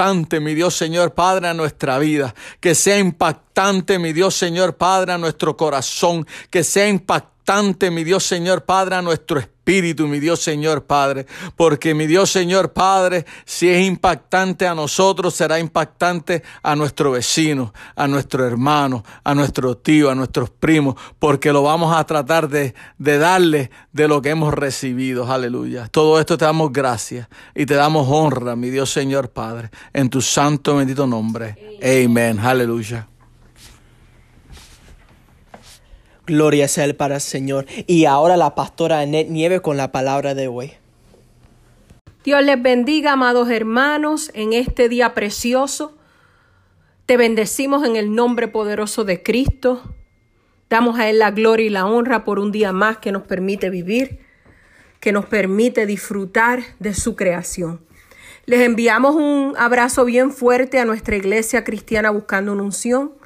impactante, 0.00 0.40
mi 0.40 0.54
Dios 0.54 0.74
Señor 0.74 1.12
Padre, 1.12 1.48
a 1.48 1.54
nuestra 1.54 1.98
vida. 1.98 2.34
Que 2.58 2.74
sea 2.74 2.98
impactante, 2.98 3.98
mi 3.98 4.14
Dios 4.14 4.34
Señor 4.34 4.76
Padre, 4.76 5.12
a 5.12 5.18
nuestro 5.18 5.56
corazón. 5.58 6.26
Que 6.48 6.64
sea 6.64 6.88
impactante 6.88 7.39
mi 7.90 8.04
Dios 8.04 8.24
Señor 8.24 8.64
Padre, 8.64 8.94
a 8.94 9.02
nuestro 9.02 9.40
espíritu, 9.40 10.06
mi 10.06 10.20
Dios 10.20 10.40
Señor 10.40 10.84
Padre. 10.84 11.26
Porque 11.56 11.94
mi 11.94 12.06
Dios 12.06 12.30
Señor 12.30 12.72
Padre, 12.72 13.26
si 13.44 13.68
es 13.68 13.84
impactante 13.84 14.68
a 14.68 14.74
nosotros, 14.74 15.34
será 15.34 15.58
impactante 15.58 16.44
a 16.62 16.76
nuestro 16.76 17.10
vecino, 17.10 17.72
a 17.96 18.06
nuestro 18.06 18.46
hermano, 18.46 19.02
a 19.24 19.34
nuestro 19.34 19.76
tío, 19.76 20.10
a 20.10 20.14
nuestros 20.14 20.50
primos, 20.50 20.94
porque 21.18 21.52
lo 21.52 21.64
vamos 21.64 21.96
a 21.96 22.04
tratar 22.04 22.48
de, 22.48 22.74
de 22.98 23.18
darle 23.18 23.70
de 23.92 24.06
lo 24.06 24.22
que 24.22 24.30
hemos 24.30 24.54
recibido. 24.54 25.30
Aleluya. 25.30 25.88
Todo 25.88 26.20
esto 26.20 26.38
te 26.38 26.44
damos 26.44 26.72
gracias 26.72 27.28
y 27.54 27.66
te 27.66 27.74
damos 27.74 28.06
honra, 28.08 28.54
mi 28.54 28.70
Dios 28.70 28.92
Señor 28.92 29.30
Padre, 29.30 29.70
en 29.92 30.08
tu 30.08 30.20
santo 30.20 30.76
bendito 30.76 31.04
nombre. 31.04 31.56
Amén. 31.82 32.38
Aleluya. 32.38 33.08
Gloria 36.30 36.68
sea 36.68 36.84
el 36.84 36.94
para 36.94 37.16
el 37.16 37.20
Señor. 37.20 37.66
Y 37.88 38.04
ahora 38.04 38.36
la 38.36 38.54
pastora 38.54 39.00
Annette 39.00 39.30
Nieve 39.30 39.60
con 39.60 39.76
la 39.76 39.90
palabra 39.90 40.36
de 40.36 40.46
hoy. 40.46 40.74
Dios 42.22 42.44
les 42.44 42.62
bendiga, 42.62 43.14
amados 43.14 43.50
hermanos, 43.50 44.30
en 44.32 44.52
este 44.52 44.88
día 44.88 45.12
precioso. 45.12 45.98
Te 47.06 47.16
bendecimos 47.16 47.84
en 47.84 47.96
el 47.96 48.14
nombre 48.14 48.46
poderoso 48.46 49.02
de 49.02 49.24
Cristo. 49.24 49.82
Damos 50.68 51.00
a 51.00 51.10
Él 51.10 51.18
la 51.18 51.32
gloria 51.32 51.66
y 51.66 51.70
la 51.70 51.86
honra 51.86 52.24
por 52.24 52.38
un 52.38 52.52
día 52.52 52.72
más 52.72 52.98
que 52.98 53.10
nos 53.10 53.24
permite 53.24 53.68
vivir, 53.68 54.20
que 55.00 55.10
nos 55.10 55.26
permite 55.26 55.84
disfrutar 55.84 56.60
de 56.78 56.94
su 56.94 57.16
creación. 57.16 57.80
Les 58.46 58.60
enviamos 58.60 59.16
un 59.16 59.54
abrazo 59.58 60.04
bien 60.04 60.30
fuerte 60.30 60.78
a 60.78 60.84
nuestra 60.84 61.16
iglesia 61.16 61.64
cristiana 61.64 62.10
buscando 62.10 62.52
una 62.52 62.62
unción 62.62 63.18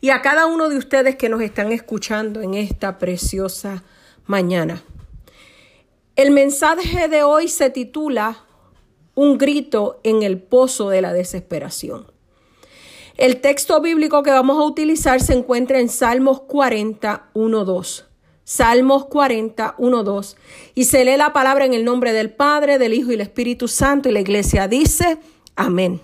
y 0.00 0.10
a 0.10 0.22
cada 0.22 0.46
uno 0.46 0.68
de 0.68 0.76
ustedes 0.76 1.16
que 1.16 1.28
nos 1.28 1.40
están 1.40 1.72
escuchando 1.72 2.40
en 2.40 2.54
esta 2.54 2.98
preciosa 2.98 3.84
mañana. 4.26 4.82
El 6.16 6.30
mensaje 6.30 7.08
de 7.08 7.22
hoy 7.22 7.48
se 7.48 7.70
titula 7.70 8.44
Un 9.14 9.38
grito 9.38 10.00
en 10.02 10.22
el 10.22 10.38
pozo 10.38 10.90
de 10.90 11.00
la 11.00 11.12
desesperación. 11.12 12.06
El 13.16 13.40
texto 13.40 13.80
bíblico 13.80 14.22
que 14.22 14.30
vamos 14.30 14.58
a 14.58 14.64
utilizar 14.64 15.20
se 15.20 15.34
encuentra 15.34 15.78
en 15.78 15.88
Salmos 15.88 16.40
40, 16.40 17.30
1, 17.34 17.64
2. 17.64 18.06
Salmos 18.44 19.04
40, 19.06 19.74
1, 19.78 20.02
2. 20.04 20.36
Y 20.74 20.84
se 20.84 21.04
lee 21.04 21.16
la 21.16 21.32
palabra 21.32 21.66
en 21.66 21.74
el 21.74 21.84
nombre 21.84 22.12
del 22.12 22.32
Padre, 22.32 22.78
del 22.78 22.94
Hijo 22.94 23.08
y 23.08 23.12
del 23.12 23.20
Espíritu 23.20 23.68
Santo. 23.68 24.08
Y 24.08 24.12
la 24.12 24.20
iglesia 24.20 24.68
dice, 24.68 25.18
amén. 25.54 26.00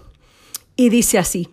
Y 0.77 0.91
dice 0.91 1.19
así. 1.19 1.49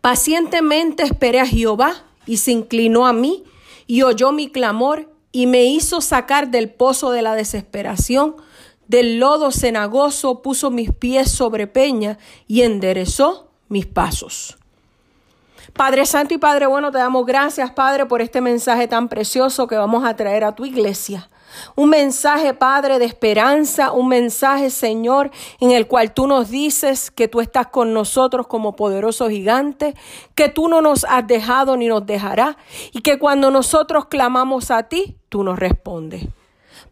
Pacientemente 0.00 1.02
esperé 1.02 1.40
a 1.40 1.46
Jehová 1.46 2.04
y 2.26 2.38
se 2.38 2.52
inclinó 2.52 3.06
a 3.06 3.12
mí 3.12 3.44
y 3.86 4.02
oyó 4.02 4.32
mi 4.32 4.48
clamor 4.48 5.12
y 5.32 5.46
me 5.46 5.64
hizo 5.64 6.00
sacar 6.00 6.50
del 6.50 6.70
pozo 6.70 7.10
de 7.10 7.22
la 7.22 7.34
desesperación. 7.34 8.36
Del 8.86 9.18
lodo 9.18 9.50
cenagoso 9.50 10.40
puso 10.40 10.70
mis 10.70 10.92
pies 10.92 11.30
sobre 11.30 11.66
peña 11.66 12.18
y 12.46 12.62
enderezó 12.62 13.50
mis 13.68 13.86
pasos. 13.86 14.56
Padre 15.74 16.06
Santo 16.06 16.34
y 16.34 16.38
Padre 16.38 16.66
Bueno, 16.66 16.90
te 16.90 16.98
damos 16.98 17.26
gracias, 17.26 17.70
Padre, 17.70 18.06
por 18.06 18.22
este 18.22 18.40
mensaje 18.40 18.88
tan 18.88 19.08
precioso 19.08 19.66
que 19.66 19.76
vamos 19.76 20.04
a 20.04 20.16
traer 20.16 20.44
a 20.44 20.54
tu 20.54 20.64
iglesia. 20.64 21.28
Un 21.76 21.90
mensaje, 21.90 22.54
Padre, 22.54 22.98
de 22.98 23.04
esperanza, 23.04 23.92
un 23.92 24.08
mensaje, 24.08 24.70
Señor, 24.70 25.30
en 25.60 25.70
el 25.70 25.86
cual 25.86 26.12
tú 26.12 26.26
nos 26.26 26.50
dices 26.50 27.10
que 27.10 27.28
tú 27.28 27.40
estás 27.40 27.68
con 27.68 27.92
nosotros 27.92 28.46
como 28.46 28.76
poderoso 28.76 29.28
gigante, 29.28 29.94
que 30.34 30.48
tú 30.48 30.68
no 30.68 30.80
nos 30.80 31.04
has 31.04 31.26
dejado 31.26 31.76
ni 31.76 31.88
nos 31.88 32.06
dejarás 32.06 32.56
y 32.92 33.00
que 33.00 33.18
cuando 33.18 33.50
nosotros 33.50 34.06
clamamos 34.06 34.70
a 34.70 34.84
ti, 34.84 35.16
tú 35.28 35.42
nos 35.42 35.58
respondes. 35.58 36.26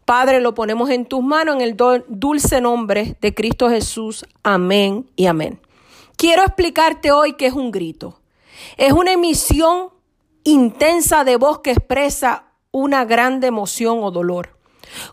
Padre, 0.05 0.39
lo 0.39 0.53
ponemos 0.53 0.89
en 0.89 1.05
tus 1.05 1.21
manos 1.21 1.55
en 1.55 1.61
el 1.61 1.75
dulce 2.07 2.61
nombre 2.61 3.17
de 3.19 3.33
Cristo 3.33 3.69
Jesús. 3.69 4.25
Amén 4.41 5.09
y 5.15 5.25
amén. 5.25 5.59
Quiero 6.15 6.43
explicarte 6.43 7.11
hoy 7.11 7.33
qué 7.33 7.47
es 7.47 7.53
un 7.53 7.71
grito. 7.71 8.19
Es 8.77 8.93
una 8.93 9.11
emisión 9.11 9.89
intensa 10.43 11.23
de 11.23 11.35
voz 11.35 11.59
que 11.59 11.71
expresa 11.71 12.45
una 12.71 13.05
grande 13.05 13.47
emoción 13.47 13.99
o 14.01 14.11
dolor. 14.11 14.56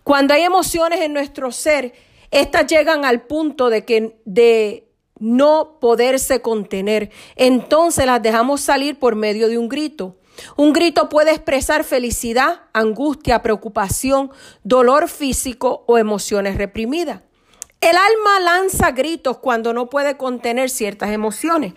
Cuando 0.02 0.34
hay 0.34 0.42
emociones 0.42 1.00
en 1.00 1.12
nuestro 1.12 1.52
ser, 1.52 1.92
estas 2.30 2.66
llegan 2.66 3.04
al 3.04 3.22
punto 3.22 3.70
de 3.70 3.84
que 3.84 4.18
de 4.24 4.88
no 5.18 5.78
poderse 5.80 6.42
contener, 6.42 7.10
entonces 7.36 8.06
las 8.06 8.22
dejamos 8.22 8.60
salir 8.60 8.98
por 8.98 9.14
medio 9.14 9.48
de 9.48 9.58
un 9.58 9.68
grito. 9.68 10.16
Un 10.56 10.72
grito 10.72 11.08
puede 11.08 11.30
expresar 11.30 11.84
felicidad, 11.84 12.62
angustia, 12.72 13.40
preocupación, 13.42 14.32
dolor 14.64 15.08
físico 15.08 15.84
o 15.86 15.96
emociones 15.96 16.56
reprimidas. 16.56 17.20
El 17.80 17.96
alma 17.96 18.40
lanza 18.40 18.90
gritos 18.90 19.38
cuando 19.38 19.72
no 19.72 19.88
puede 19.90 20.16
contener 20.16 20.70
ciertas 20.70 21.10
emociones. 21.10 21.74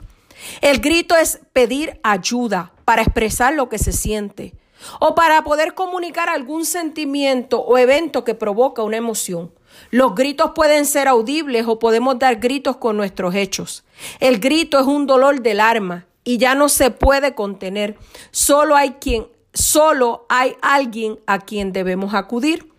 El 0.62 0.80
grito 0.80 1.16
es 1.16 1.40
pedir 1.54 2.00
ayuda 2.04 2.74
para 2.86 3.02
expresar 3.02 3.54
lo 3.54 3.70
que 3.70 3.78
se 3.78 3.92
siente 3.92 4.54
o 5.00 5.16
para 5.16 5.44
poder 5.44 5.74
comunicar 5.74 6.30
algún 6.30 6.66
sentimiento 6.66 7.60
o 7.62 7.78
evento 7.78 8.24
que 8.24 8.36
provoca 8.36 8.84
una 8.84 8.98
emoción. 8.98 9.52
Los 9.92 10.16
gritos 10.16 10.52
pueden 10.56 10.86
ser 10.86 11.08
audibles 11.08 11.68
o 11.68 11.80
podemos 11.80 12.20
dar 12.20 12.38
gritos 12.38 12.78
con 12.78 12.98
nuestros 12.98 13.36
hechos. 13.36 13.84
El 14.20 14.40
grito 14.40 14.80
es 14.80 14.86
un 14.86 15.06
dolor 15.06 15.42
del 15.42 15.60
alma 15.60 16.08
y 16.24 16.38
ya 16.38 16.56
no 16.56 16.70
se 16.70 16.92
puede 16.92 17.36
contener. 17.36 17.98
Solo 18.32 18.76
hay 18.76 18.92
quien, 19.00 19.28
solo 19.54 20.26
hay 20.30 20.56
alguien 20.62 21.20
a 21.26 21.40
quien 21.40 21.72
debemos 21.72 22.14
acudir. 22.14 22.72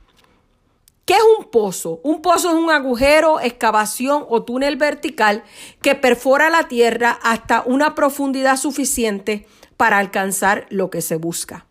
¿Qué 1.06 1.14
es 1.14 1.22
un 1.38 1.46
pozo? 1.46 2.00
Un 2.02 2.20
pozo 2.20 2.50
es 2.50 2.54
un 2.54 2.70
agujero, 2.70 3.40
excavación 3.40 4.26
o 4.28 4.42
túnel 4.42 4.76
vertical 4.76 5.42
que 5.80 5.94
perfora 5.94 6.50
la 6.50 6.68
tierra 6.68 7.18
hasta 7.22 7.62
una 7.64 7.94
profundidad 7.94 8.58
suficiente 8.58 9.46
para 9.78 9.96
alcanzar 9.96 10.66
lo 10.68 10.90
que 10.90 11.00
se 11.00 11.16
busca. 11.16 11.67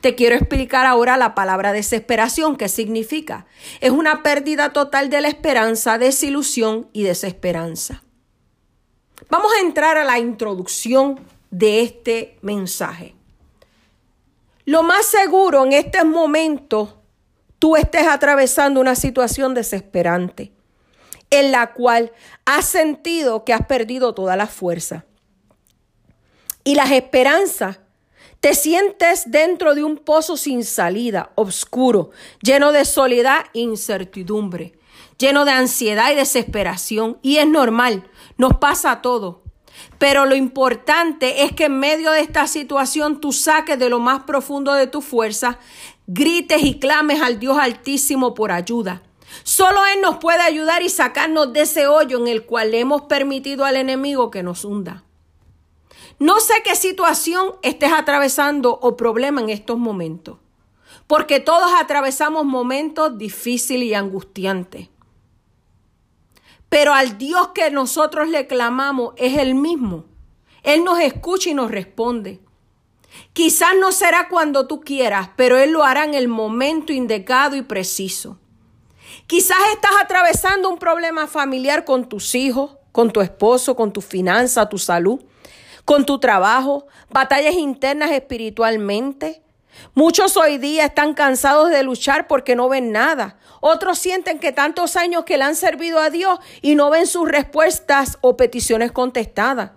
Te 0.00 0.14
quiero 0.14 0.36
explicar 0.36 0.86
ahora 0.86 1.16
la 1.16 1.34
palabra 1.34 1.72
desesperación, 1.72 2.56
qué 2.56 2.68
significa. 2.68 3.46
Es 3.80 3.90
una 3.90 4.22
pérdida 4.22 4.72
total 4.72 5.10
de 5.10 5.20
la 5.20 5.28
esperanza, 5.28 5.98
desilusión 5.98 6.88
y 6.92 7.02
desesperanza. 7.02 8.02
Vamos 9.30 9.52
a 9.52 9.60
entrar 9.60 9.96
a 9.98 10.04
la 10.04 10.18
introducción 10.18 11.20
de 11.50 11.82
este 11.82 12.38
mensaje. 12.42 13.14
Lo 14.64 14.82
más 14.82 15.06
seguro 15.06 15.64
en 15.64 15.72
este 15.72 16.04
momento 16.04 17.02
tú 17.58 17.76
estés 17.76 18.06
atravesando 18.06 18.80
una 18.80 18.94
situación 18.94 19.54
desesperante 19.54 20.52
en 21.30 21.52
la 21.52 21.72
cual 21.72 22.12
has 22.44 22.66
sentido 22.66 23.44
que 23.44 23.52
has 23.52 23.66
perdido 23.66 24.14
toda 24.14 24.36
la 24.36 24.46
fuerza 24.46 25.04
y 26.64 26.74
las 26.74 26.90
esperanzas. 26.90 27.80
Te 28.40 28.54
sientes 28.54 29.30
dentro 29.32 29.74
de 29.74 29.82
un 29.82 29.96
pozo 29.96 30.36
sin 30.36 30.64
salida, 30.64 31.32
oscuro, 31.34 32.10
lleno 32.40 32.70
de 32.70 32.84
soledad 32.84 33.46
e 33.52 33.60
incertidumbre, 33.60 34.78
lleno 35.18 35.44
de 35.44 35.50
ansiedad 35.50 36.12
y 36.12 36.14
desesperación. 36.14 37.18
Y 37.20 37.38
es 37.38 37.48
normal, 37.48 38.08
nos 38.36 38.54
pasa 38.58 38.92
a 38.92 39.02
todos. 39.02 39.38
Pero 39.98 40.24
lo 40.24 40.36
importante 40.36 41.42
es 41.42 41.52
que 41.52 41.64
en 41.64 41.80
medio 41.80 42.12
de 42.12 42.20
esta 42.20 42.46
situación 42.46 43.20
tú 43.20 43.32
saques 43.32 43.78
de 43.78 43.88
lo 43.88 43.98
más 43.98 44.22
profundo 44.22 44.72
de 44.74 44.86
tu 44.86 45.00
fuerza, 45.00 45.58
grites 46.06 46.62
y 46.62 46.78
clames 46.78 47.20
al 47.20 47.40
Dios 47.40 47.58
Altísimo 47.58 48.34
por 48.34 48.52
ayuda. 48.52 49.02
Solo 49.42 49.84
Él 49.86 50.00
nos 50.00 50.18
puede 50.18 50.42
ayudar 50.42 50.82
y 50.82 50.88
sacarnos 50.88 51.52
de 51.52 51.62
ese 51.62 51.88
hoyo 51.88 52.18
en 52.18 52.28
el 52.28 52.46
cual 52.46 52.70
le 52.70 52.80
hemos 52.80 53.02
permitido 53.02 53.64
al 53.64 53.76
enemigo 53.76 54.30
que 54.30 54.44
nos 54.44 54.64
hunda. 54.64 55.04
No 56.18 56.40
sé 56.40 56.54
qué 56.64 56.74
situación 56.74 57.54
estés 57.62 57.92
atravesando 57.92 58.78
o 58.82 58.96
problema 58.96 59.40
en 59.40 59.50
estos 59.50 59.78
momentos, 59.78 60.38
porque 61.06 61.38
todos 61.38 61.70
atravesamos 61.78 62.44
momentos 62.44 63.16
difíciles 63.16 63.88
y 63.88 63.94
angustiantes. 63.94 64.88
Pero 66.68 66.92
al 66.92 67.18
Dios 67.18 67.48
que 67.54 67.70
nosotros 67.70 68.28
le 68.28 68.46
clamamos 68.46 69.14
es 69.16 69.38
el 69.38 69.54
mismo. 69.54 70.04
Él 70.64 70.84
nos 70.84 71.00
escucha 71.00 71.50
y 71.50 71.54
nos 71.54 71.70
responde. 71.70 72.40
Quizás 73.32 73.70
no 73.80 73.92
será 73.92 74.28
cuando 74.28 74.66
tú 74.66 74.80
quieras, 74.80 75.30
pero 75.36 75.56
Él 75.56 75.70
lo 75.70 75.84
hará 75.84 76.04
en 76.04 76.14
el 76.14 76.28
momento 76.28 76.92
indicado 76.92 77.56
y 77.56 77.62
preciso. 77.62 78.38
Quizás 79.26 79.58
estás 79.72 79.92
atravesando 80.02 80.68
un 80.68 80.78
problema 80.78 81.26
familiar 81.26 81.84
con 81.84 82.08
tus 82.08 82.34
hijos, 82.34 82.76
con 82.92 83.12
tu 83.12 83.20
esposo, 83.20 83.76
con 83.76 83.92
tu 83.92 84.00
finanza, 84.00 84.68
tu 84.68 84.78
salud, 84.78 85.20
con 85.88 86.04
tu 86.04 86.18
trabajo, 86.18 86.86
batallas 87.08 87.54
internas 87.54 88.10
espiritualmente. 88.10 89.40
Muchos 89.94 90.36
hoy 90.36 90.58
día 90.58 90.84
están 90.84 91.14
cansados 91.14 91.70
de 91.70 91.82
luchar 91.82 92.26
porque 92.26 92.54
no 92.54 92.68
ven 92.68 92.92
nada. 92.92 93.38
Otros 93.62 93.98
sienten 93.98 94.38
que 94.38 94.52
tantos 94.52 94.96
años 94.96 95.24
que 95.24 95.38
le 95.38 95.44
han 95.44 95.56
servido 95.56 95.98
a 95.98 96.10
Dios 96.10 96.40
y 96.60 96.74
no 96.74 96.90
ven 96.90 97.06
sus 97.06 97.26
respuestas 97.26 98.18
o 98.20 98.36
peticiones 98.36 98.92
contestadas. 98.92 99.70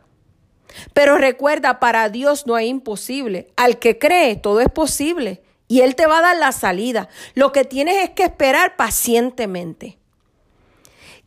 Pero 0.92 1.18
recuerda, 1.18 1.80
para 1.80 2.10
Dios 2.10 2.46
no 2.46 2.56
hay 2.56 2.68
imposible. 2.68 3.48
Al 3.56 3.80
que 3.80 3.98
cree, 3.98 4.36
todo 4.36 4.60
es 4.60 4.70
posible. 4.70 5.42
Y 5.70 5.80
Él 5.80 5.96
te 5.96 6.08
va 6.08 6.18
a 6.18 6.24
dar 6.24 6.36
la 6.36 6.52
salida. 6.52 7.08
Lo 7.36 7.54
que 7.54 7.64
tienes 7.64 8.04
es 8.04 8.10
que 8.10 8.24
esperar 8.24 8.76
pacientemente. 8.76 9.98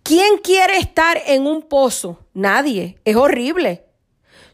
¿Quién 0.03 0.37
quiere 0.37 0.77
estar 0.77 1.23
en 1.25 1.47
un 1.47 1.63
pozo? 1.63 2.19
Nadie. 2.35 2.99
Es 3.07 3.17
horrible. 3.17 3.84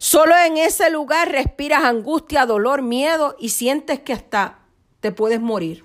Solo 0.03 0.35
en 0.35 0.57
ese 0.57 0.89
lugar 0.89 1.31
respiras 1.31 1.85
angustia, 1.85 2.47
dolor, 2.47 2.81
miedo 2.81 3.37
y 3.39 3.51
sientes 3.51 4.01
que 4.01 4.15
hasta 4.15 4.61
te 5.01 5.13
puedes 5.13 5.43
morir. 5.43 5.85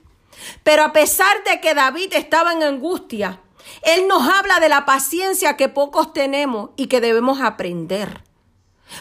Pero 0.63 0.83
a 0.83 0.93
pesar 0.93 1.43
de 1.43 1.59
que 1.59 1.73
David 1.73 2.13
estaba 2.13 2.53
en 2.53 2.63
angustia, 2.63 3.41
Él 3.81 4.07
nos 4.07 4.25
habla 4.25 4.61
de 4.61 4.69
la 4.69 4.85
paciencia 4.85 5.57
que 5.57 5.67
pocos 5.67 6.13
tenemos 6.13 6.69
y 6.77 6.87
que 6.87 7.01
debemos 7.01 7.41
aprender. 7.41 8.23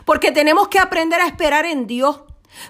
Porque 0.05 0.33
tenemos 0.33 0.67
que 0.67 0.81
aprender 0.81 1.21
a 1.21 1.29
esperar 1.29 1.65
en 1.65 1.87
Dios. 1.87 2.23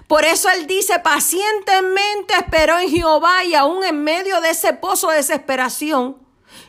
Por 0.05 0.23
eso 0.23 0.47
Él 0.51 0.67
dice, 0.67 0.99
pacientemente 0.99 2.35
esperó 2.35 2.77
en 2.77 2.91
Jehová 2.91 3.43
y 3.43 3.55
aún 3.55 3.83
en 3.83 4.03
medio 4.03 4.39
de 4.41 4.51
ese 4.51 4.73
pozo 4.73 5.09
de 5.09 5.17
desesperación, 5.17 6.23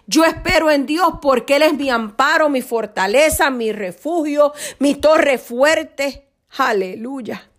yo 0.07 0.25
espero 0.25 0.71
en 0.71 0.87
Dios 0.87 1.15
porque 1.21 1.57
Él 1.57 1.63
es 1.63 1.75
mi 1.75 1.91
amparo, 1.91 2.49
mi 2.49 2.63
fortaleza, 2.63 3.51
mi 3.51 3.73
refugio, 3.73 4.53
mi 4.79 4.95
torre 4.95 5.39
fuerte. 5.39 6.29
Aleluya. 6.59 7.51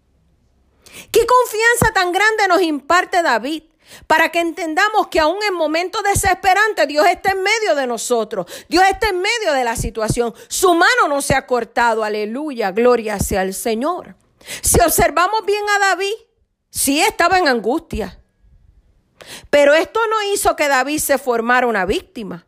Qué 1.12 1.26
confianza 1.26 1.94
tan 1.94 2.12
grande 2.12 2.48
nos 2.48 2.62
imparte 2.62 3.22
David 3.22 3.64
para 4.06 4.30
que 4.30 4.40
entendamos 4.40 5.08
que 5.08 5.20
aún 5.20 5.38
en 5.48 5.54
momentos 5.54 6.02
desesperantes 6.04 6.88
Dios 6.88 7.06
está 7.08 7.32
en 7.32 7.44
medio 7.44 7.76
de 7.76 7.88
nosotros, 7.88 8.46
Dios 8.68 8.84
está 8.90 9.10
en 9.10 9.22
medio 9.22 9.54
de 9.54 9.64
la 9.64 9.76
situación, 9.76 10.34
su 10.48 10.74
mano 10.74 11.08
no 11.08 11.22
se 11.22 11.36
ha 11.36 11.46
cortado, 11.46 12.04
aleluya, 12.04 12.72
gloria 12.72 13.20
sea 13.20 13.42
al 13.42 13.54
Señor. 13.54 14.16
Si 14.62 14.80
observamos 14.82 15.46
bien 15.46 15.64
a 15.76 15.80
David, 15.80 16.14
sí 16.70 17.02
estaba 17.02 17.38
en 17.38 17.48
angustia, 17.48 18.20
pero 19.50 19.74
esto 19.74 20.00
no 20.10 20.34
hizo 20.34 20.56
que 20.56 20.68
David 20.68 21.00
se 21.00 21.18
formara 21.18 21.68
una 21.68 21.86
víctima. 21.86 22.46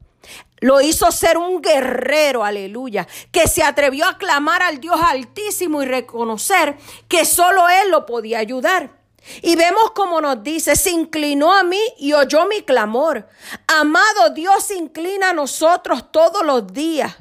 Lo 0.61 0.82
hizo 0.82 1.09
ser 1.11 1.38
un 1.38 1.61
guerrero, 1.61 2.43
aleluya, 2.43 3.07
que 3.32 3.47
se 3.47 3.63
atrevió 3.63 4.05
a 4.05 4.17
clamar 4.17 4.61
al 4.61 4.80
Dios 4.80 4.99
altísimo 5.01 5.82
y 5.82 5.86
reconocer 5.86 6.77
que 7.07 7.23
solo 7.23 7.69
Él 7.69 7.91
lo 7.91 8.05
podía 8.05 8.39
ayudar. 8.39 8.99
Y 9.41 9.55
vemos 9.55 9.91
como 9.91 10.21
nos 10.21 10.43
dice, 10.43 10.75
se 10.75 10.91
inclinó 10.91 11.53
a 11.53 11.63
mí 11.63 11.80
y 11.97 12.13
oyó 12.13 12.47
mi 12.47 12.61
clamor. 12.63 13.27
Amado 13.67 14.32
Dios 14.34 14.65
se 14.65 14.75
inclina 14.75 15.30
a 15.30 15.34
nosotros 15.34 16.11
todos 16.11 16.45
los 16.45 16.71
días. 16.73 17.15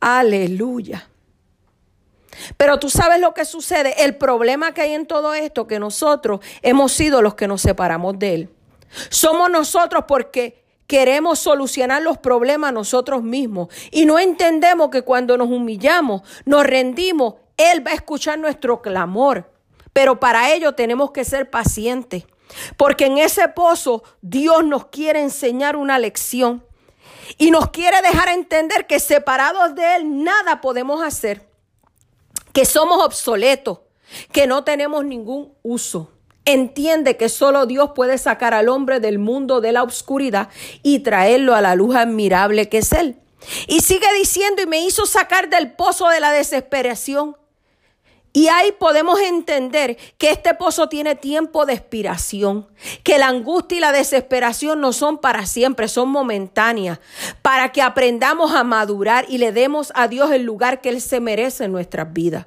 Aleluya. 0.00 1.08
Pero 2.56 2.78
tú 2.78 2.88
sabes 2.88 3.20
lo 3.20 3.34
que 3.34 3.44
sucede, 3.44 4.04
el 4.04 4.16
problema 4.16 4.72
que 4.72 4.82
hay 4.82 4.94
en 4.94 5.06
todo 5.06 5.34
esto, 5.34 5.66
que 5.66 5.78
nosotros 5.78 6.40
hemos 6.62 6.92
sido 6.92 7.20
los 7.20 7.34
que 7.34 7.48
nos 7.48 7.62
separamos 7.62 8.18
de 8.18 8.34
Él. 8.34 8.50
Somos 9.10 9.50
nosotros 9.50 10.04
porque 10.06 10.64
queremos 10.86 11.38
solucionar 11.38 12.02
los 12.02 12.18
problemas 12.18 12.72
nosotros 12.72 13.22
mismos 13.22 13.68
y 13.90 14.06
no 14.06 14.18
entendemos 14.18 14.88
que 14.90 15.02
cuando 15.02 15.36
nos 15.36 15.48
humillamos, 15.48 16.22
nos 16.44 16.64
rendimos, 16.64 17.34
Él 17.56 17.86
va 17.86 17.92
a 17.92 17.94
escuchar 17.94 18.38
nuestro 18.38 18.82
clamor. 18.82 19.52
Pero 19.92 20.18
para 20.18 20.52
ello 20.52 20.74
tenemos 20.74 21.10
que 21.10 21.24
ser 21.24 21.50
pacientes, 21.50 22.24
porque 22.76 23.06
en 23.06 23.18
ese 23.18 23.48
pozo 23.48 24.02
Dios 24.22 24.64
nos 24.64 24.86
quiere 24.86 25.20
enseñar 25.20 25.76
una 25.76 25.98
lección 25.98 26.64
y 27.36 27.50
nos 27.50 27.70
quiere 27.70 28.00
dejar 28.00 28.28
entender 28.28 28.86
que 28.86 29.00
separados 29.00 29.74
de 29.74 29.96
Él 29.96 30.22
nada 30.24 30.60
podemos 30.60 31.02
hacer, 31.02 31.48
que 32.52 32.64
somos 32.64 33.04
obsoletos, 33.04 33.80
que 34.32 34.46
no 34.46 34.64
tenemos 34.64 35.04
ningún 35.04 35.52
uso. 35.62 36.12
Entiende 36.50 37.18
que 37.18 37.28
solo 37.28 37.66
Dios 37.66 37.90
puede 37.94 38.16
sacar 38.16 38.54
al 38.54 38.70
hombre 38.70 39.00
del 39.00 39.18
mundo 39.18 39.60
de 39.60 39.72
la 39.72 39.82
oscuridad 39.82 40.48
y 40.82 41.00
traerlo 41.00 41.54
a 41.54 41.60
la 41.60 41.74
luz 41.74 41.94
admirable 41.94 42.70
que 42.70 42.78
es 42.78 42.90
Él. 42.92 43.16
Y 43.66 43.80
sigue 43.80 44.06
diciendo, 44.16 44.62
y 44.62 44.66
me 44.66 44.80
hizo 44.80 45.04
sacar 45.04 45.50
del 45.50 45.72
pozo 45.72 46.08
de 46.08 46.20
la 46.20 46.32
desesperación 46.32 47.36
y 48.32 48.48
ahí 48.48 48.72
podemos 48.72 49.20
entender 49.20 49.98
que 50.16 50.30
este 50.30 50.54
pozo 50.54 50.88
tiene 50.88 51.16
tiempo 51.16 51.66
de 51.66 51.74
expiración, 51.74 52.66
que 53.02 53.18
la 53.18 53.28
angustia 53.28 53.76
y 53.76 53.80
la 53.82 53.92
desesperación 53.92 54.80
no 54.80 54.94
son 54.94 55.18
para 55.18 55.44
siempre, 55.44 55.86
son 55.86 56.08
momentáneas, 56.08 56.98
para 57.42 57.72
que 57.72 57.82
aprendamos 57.82 58.54
a 58.54 58.64
madurar 58.64 59.26
y 59.28 59.36
le 59.36 59.52
demos 59.52 59.92
a 59.94 60.08
Dios 60.08 60.30
el 60.30 60.44
lugar 60.44 60.80
que 60.80 60.88
Él 60.88 61.02
se 61.02 61.20
merece 61.20 61.64
en 61.64 61.72
nuestras 61.72 62.10
vidas. 62.10 62.46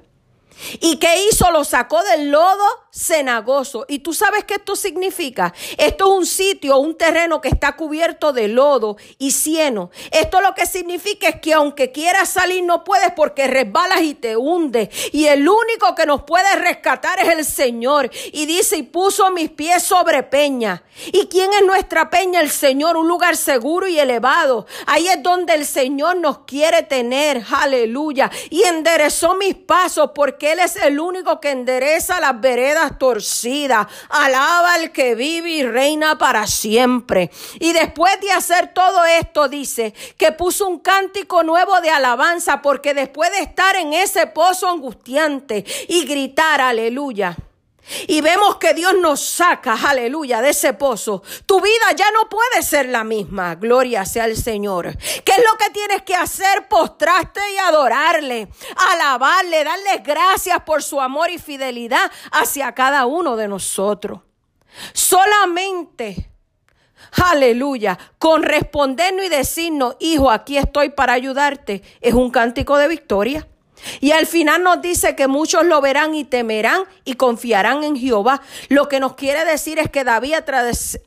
¿Y 0.80 0.96
qué 0.96 1.26
hizo? 1.28 1.50
Lo 1.50 1.64
sacó 1.64 2.02
del 2.02 2.30
lodo 2.30 2.64
cenagoso. 2.92 3.86
¿Y 3.88 4.00
tú 4.00 4.12
sabes 4.12 4.44
qué 4.44 4.54
esto 4.54 4.76
significa? 4.76 5.54
Esto 5.78 6.04
es 6.04 6.18
un 6.18 6.26
sitio, 6.26 6.78
un 6.78 6.96
terreno 6.96 7.40
que 7.40 7.48
está 7.48 7.76
cubierto 7.76 8.32
de 8.32 8.48
lodo 8.48 8.96
y 9.18 9.32
cieno. 9.32 9.90
Esto 10.10 10.40
lo 10.40 10.54
que 10.54 10.66
significa 10.66 11.28
es 11.28 11.40
que 11.40 11.54
aunque 11.54 11.92
quieras 11.92 12.28
salir 12.28 12.64
no 12.64 12.84
puedes 12.84 13.12
porque 13.12 13.46
resbalas 13.46 14.02
y 14.02 14.14
te 14.14 14.36
hundes. 14.36 14.88
Y 15.12 15.26
el 15.26 15.48
único 15.48 15.94
que 15.94 16.06
nos 16.06 16.22
puede 16.24 16.54
rescatar 16.56 17.18
es 17.20 17.28
el 17.28 17.44
Señor. 17.44 18.10
Y 18.32 18.46
dice, 18.46 18.76
y 18.76 18.82
puso 18.82 19.30
mis 19.30 19.50
pies 19.50 19.82
sobre 19.82 20.22
peña. 20.22 20.82
¿Y 21.06 21.26
quién 21.26 21.52
es 21.54 21.64
nuestra 21.64 22.10
peña? 22.10 22.40
El 22.40 22.50
Señor, 22.50 22.96
un 22.96 23.08
lugar 23.08 23.36
seguro 23.36 23.86
y 23.86 23.98
elevado. 23.98 24.66
Ahí 24.86 25.08
es 25.08 25.22
donde 25.22 25.54
el 25.54 25.66
Señor 25.66 26.16
nos 26.16 26.40
quiere 26.40 26.82
tener. 26.82 27.42
Aleluya. 27.50 28.30
Y 28.50 28.62
enderezó 28.64 29.34
mis 29.34 29.54
pasos 29.54 30.10
porque 30.14 30.32
porque 30.32 30.51
Él 30.52 30.58
es 30.58 30.76
el 30.76 31.00
único 31.00 31.40
que 31.40 31.50
endereza 31.50 32.20
las 32.20 32.38
veredas 32.38 32.98
torcidas. 32.98 33.86
Alaba 34.10 34.74
al 34.74 34.92
que 34.92 35.14
vive 35.14 35.50
y 35.50 35.62
reina 35.62 36.18
para 36.18 36.46
siempre. 36.46 37.30
Y 37.58 37.72
después 37.72 38.20
de 38.20 38.32
hacer 38.32 38.74
todo 38.74 39.04
esto, 39.04 39.48
dice 39.48 39.94
que 40.18 40.32
puso 40.32 40.68
un 40.68 40.80
cántico 40.80 41.42
nuevo 41.42 41.80
de 41.80 41.88
alabanza, 41.88 42.60
porque 42.60 42.92
después 42.92 43.30
de 43.32 43.40
estar 43.40 43.76
en 43.76 43.94
ese 43.94 44.26
pozo 44.26 44.68
angustiante 44.68 45.64
y 45.88 46.04
gritar 46.04 46.60
aleluya. 46.60 47.36
Y 48.06 48.20
vemos 48.20 48.56
que 48.56 48.74
Dios 48.74 48.94
nos 49.00 49.20
saca, 49.20 49.74
aleluya, 49.74 50.40
de 50.40 50.50
ese 50.50 50.72
pozo. 50.72 51.22
Tu 51.46 51.60
vida 51.60 51.92
ya 51.96 52.10
no 52.12 52.28
puede 52.28 52.62
ser 52.62 52.88
la 52.88 53.04
misma. 53.04 53.56
Gloria 53.56 54.04
sea 54.04 54.24
al 54.24 54.36
Señor. 54.36 54.96
¿Qué 54.96 55.32
es 55.32 55.38
lo 55.38 55.58
que 55.58 55.70
tienes 55.70 56.02
que 56.02 56.14
hacer? 56.14 56.68
Postrarte 56.68 57.40
y 57.54 57.58
adorarle, 57.58 58.48
alabarle, 58.92 59.64
darle 59.64 60.02
gracias 60.04 60.60
por 60.62 60.82
su 60.82 61.00
amor 61.00 61.30
y 61.30 61.38
fidelidad 61.38 62.10
hacia 62.30 62.72
cada 62.72 63.06
uno 63.06 63.36
de 63.36 63.48
nosotros. 63.48 64.20
Solamente, 64.92 66.30
aleluya, 67.30 67.98
con 68.18 68.42
respondernos 68.42 69.26
y 69.26 69.28
decirnos, 69.28 69.96
hijo, 70.00 70.30
aquí 70.30 70.56
estoy 70.56 70.90
para 70.90 71.12
ayudarte, 71.12 71.82
es 72.00 72.14
un 72.14 72.30
cántico 72.30 72.78
de 72.78 72.88
victoria. 72.88 73.46
Y 74.00 74.12
al 74.12 74.26
final 74.26 74.62
nos 74.62 74.82
dice 74.82 75.16
que 75.16 75.28
muchos 75.28 75.64
lo 75.64 75.80
verán 75.80 76.14
y 76.14 76.24
temerán 76.24 76.84
y 77.04 77.14
confiarán 77.14 77.84
en 77.84 77.96
Jehová. 77.96 78.42
Lo 78.68 78.88
que 78.88 79.00
nos 79.00 79.14
quiere 79.14 79.44
decir 79.44 79.78
es 79.78 79.90
que 79.90 80.04
David 80.04 80.34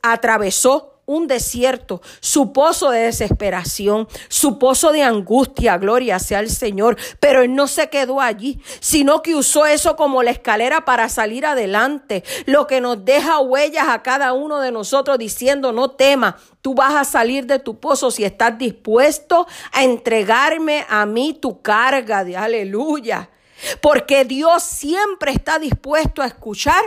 atravesó 0.02 0.95
un 1.06 1.28
desierto, 1.28 2.02
su 2.20 2.52
pozo 2.52 2.90
de 2.90 3.00
desesperación, 3.00 4.08
su 4.28 4.58
pozo 4.58 4.90
de 4.90 5.04
angustia, 5.04 5.78
gloria 5.78 6.18
sea 6.18 6.40
al 6.40 6.50
Señor. 6.50 6.96
Pero 7.20 7.42
él 7.42 7.54
no 7.54 7.68
se 7.68 7.88
quedó 7.88 8.20
allí, 8.20 8.60
sino 8.80 9.22
que 9.22 9.36
usó 9.36 9.66
eso 9.66 9.96
como 9.96 10.22
la 10.22 10.32
escalera 10.32 10.84
para 10.84 11.08
salir 11.08 11.46
adelante, 11.46 12.24
lo 12.44 12.66
que 12.66 12.80
nos 12.80 13.04
deja 13.04 13.38
huellas 13.38 13.88
a 13.88 14.02
cada 14.02 14.32
uno 14.32 14.60
de 14.60 14.72
nosotros 14.72 15.16
diciendo, 15.18 15.72
no 15.72 15.92
tema, 15.92 16.36
tú 16.60 16.74
vas 16.74 16.94
a 16.94 17.04
salir 17.04 17.46
de 17.46 17.60
tu 17.60 17.78
pozo 17.78 18.10
si 18.10 18.24
estás 18.24 18.58
dispuesto 18.58 19.46
a 19.72 19.84
entregarme 19.84 20.84
a 20.88 21.06
mí 21.06 21.38
tu 21.40 21.62
carga 21.62 22.24
de 22.24 22.36
aleluya. 22.36 23.30
Porque 23.80 24.24
Dios 24.24 24.62
siempre 24.62 25.32
está 25.32 25.58
dispuesto 25.58 26.20
a 26.20 26.26
escuchar 26.26 26.82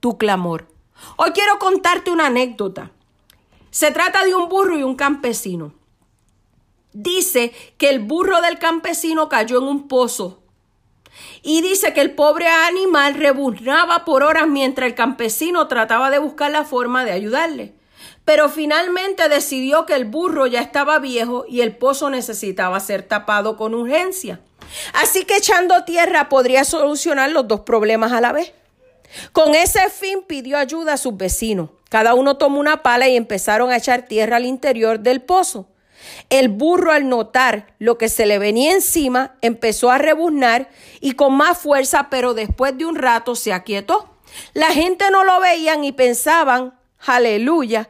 tu 0.00 0.18
clamor. 0.18 0.66
Hoy 1.16 1.30
quiero 1.32 1.58
contarte 1.58 2.10
una 2.10 2.26
anécdota. 2.26 2.90
Se 3.72 3.90
trata 3.90 4.22
de 4.22 4.34
un 4.34 4.50
burro 4.50 4.78
y 4.78 4.82
un 4.82 4.96
campesino. 4.96 5.72
Dice 6.92 7.54
que 7.78 7.88
el 7.88 8.00
burro 8.00 8.42
del 8.42 8.58
campesino 8.58 9.30
cayó 9.30 9.58
en 9.58 9.64
un 9.64 9.88
pozo. 9.88 10.42
Y 11.40 11.62
dice 11.62 11.94
que 11.94 12.02
el 12.02 12.14
pobre 12.14 12.48
animal 12.48 13.14
rebuznaba 13.14 14.04
por 14.04 14.24
horas 14.24 14.46
mientras 14.46 14.86
el 14.86 14.94
campesino 14.94 15.68
trataba 15.68 16.10
de 16.10 16.18
buscar 16.18 16.50
la 16.50 16.64
forma 16.64 17.06
de 17.06 17.12
ayudarle. 17.12 17.72
Pero 18.26 18.50
finalmente 18.50 19.30
decidió 19.30 19.86
que 19.86 19.94
el 19.94 20.04
burro 20.04 20.46
ya 20.46 20.60
estaba 20.60 20.98
viejo 20.98 21.46
y 21.48 21.62
el 21.62 21.74
pozo 21.74 22.10
necesitaba 22.10 22.78
ser 22.78 23.02
tapado 23.02 23.56
con 23.56 23.74
urgencia. 23.74 24.40
Así 24.92 25.24
que 25.24 25.38
echando 25.38 25.84
tierra 25.84 26.28
podría 26.28 26.64
solucionar 26.64 27.30
los 27.30 27.48
dos 27.48 27.60
problemas 27.60 28.12
a 28.12 28.20
la 28.20 28.32
vez. 28.32 28.52
Con 29.32 29.54
ese 29.54 29.88
fin 29.90 30.24
pidió 30.26 30.58
ayuda 30.58 30.94
a 30.94 30.98
sus 30.98 31.16
vecinos. 31.16 31.70
Cada 31.88 32.14
uno 32.14 32.36
tomó 32.36 32.58
una 32.58 32.82
pala 32.82 33.08
y 33.08 33.16
empezaron 33.16 33.70
a 33.70 33.76
echar 33.76 34.06
tierra 34.06 34.36
al 34.36 34.46
interior 34.46 35.00
del 35.00 35.20
pozo. 35.20 35.68
El 36.30 36.48
burro 36.48 36.92
al 36.92 37.08
notar 37.08 37.74
lo 37.78 37.98
que 37.98 38.08
se 38.08 38.26
le 38.26 38.38
venía 38.38 38.72
encima 38.72 39.36
empezó 39.40 39.90
a 39.90 39.98
rebuznar 39.98 40.68
y 41.00 41.12
con 41.12 41.34
más 41.34 41.58
fuerza, 41.58 42.08
pero 42.10 42.34
después 42.34 42.76
de 42.76 42.86
un 42.86 42.96
rato 42.96 43.34
se 43.34 43.52
aquietó. 43.52 44.16
La 44.54 44.70
gente 44.70 45.10
no 45.10 45.24
lo 45.24 45.40
veían 45.40 45.84
y 45.84 45.92
pensaban, 45.92 46.74
aleluya, 46.98 47.88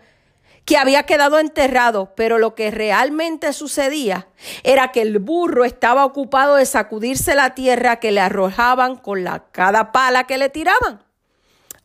que 0.65 0.77
había 0.77 1.05
quedado 1.05 1.39
enterrado, 1.39 2.13
pero 2.17 2.39
lo 2.39 2.55
que 2.55 2.71
realmente 2.71 3.53
sucedía 3.53 4.29
era 4.63 4.93
que 4.93 5.03
el 5.03 5.19
burro 5.19 5.65
estaba 5.65 6.05
ocupado 6.05 6.57
de 6.57 6.67
sacudirse 6.67 7.35
la 7.35 7.55
tierra 7.55 7.97
que 7.97 8.13
le 8.13 8.21
arrojaban 8.21 8.97
con 8.97 9.25
la, 9.25 9.45
cada 9.51 9.93
pala 9.93 10.25
que 10.25 10.39
le 10.39 10.49
tiraban. 10.49 11.03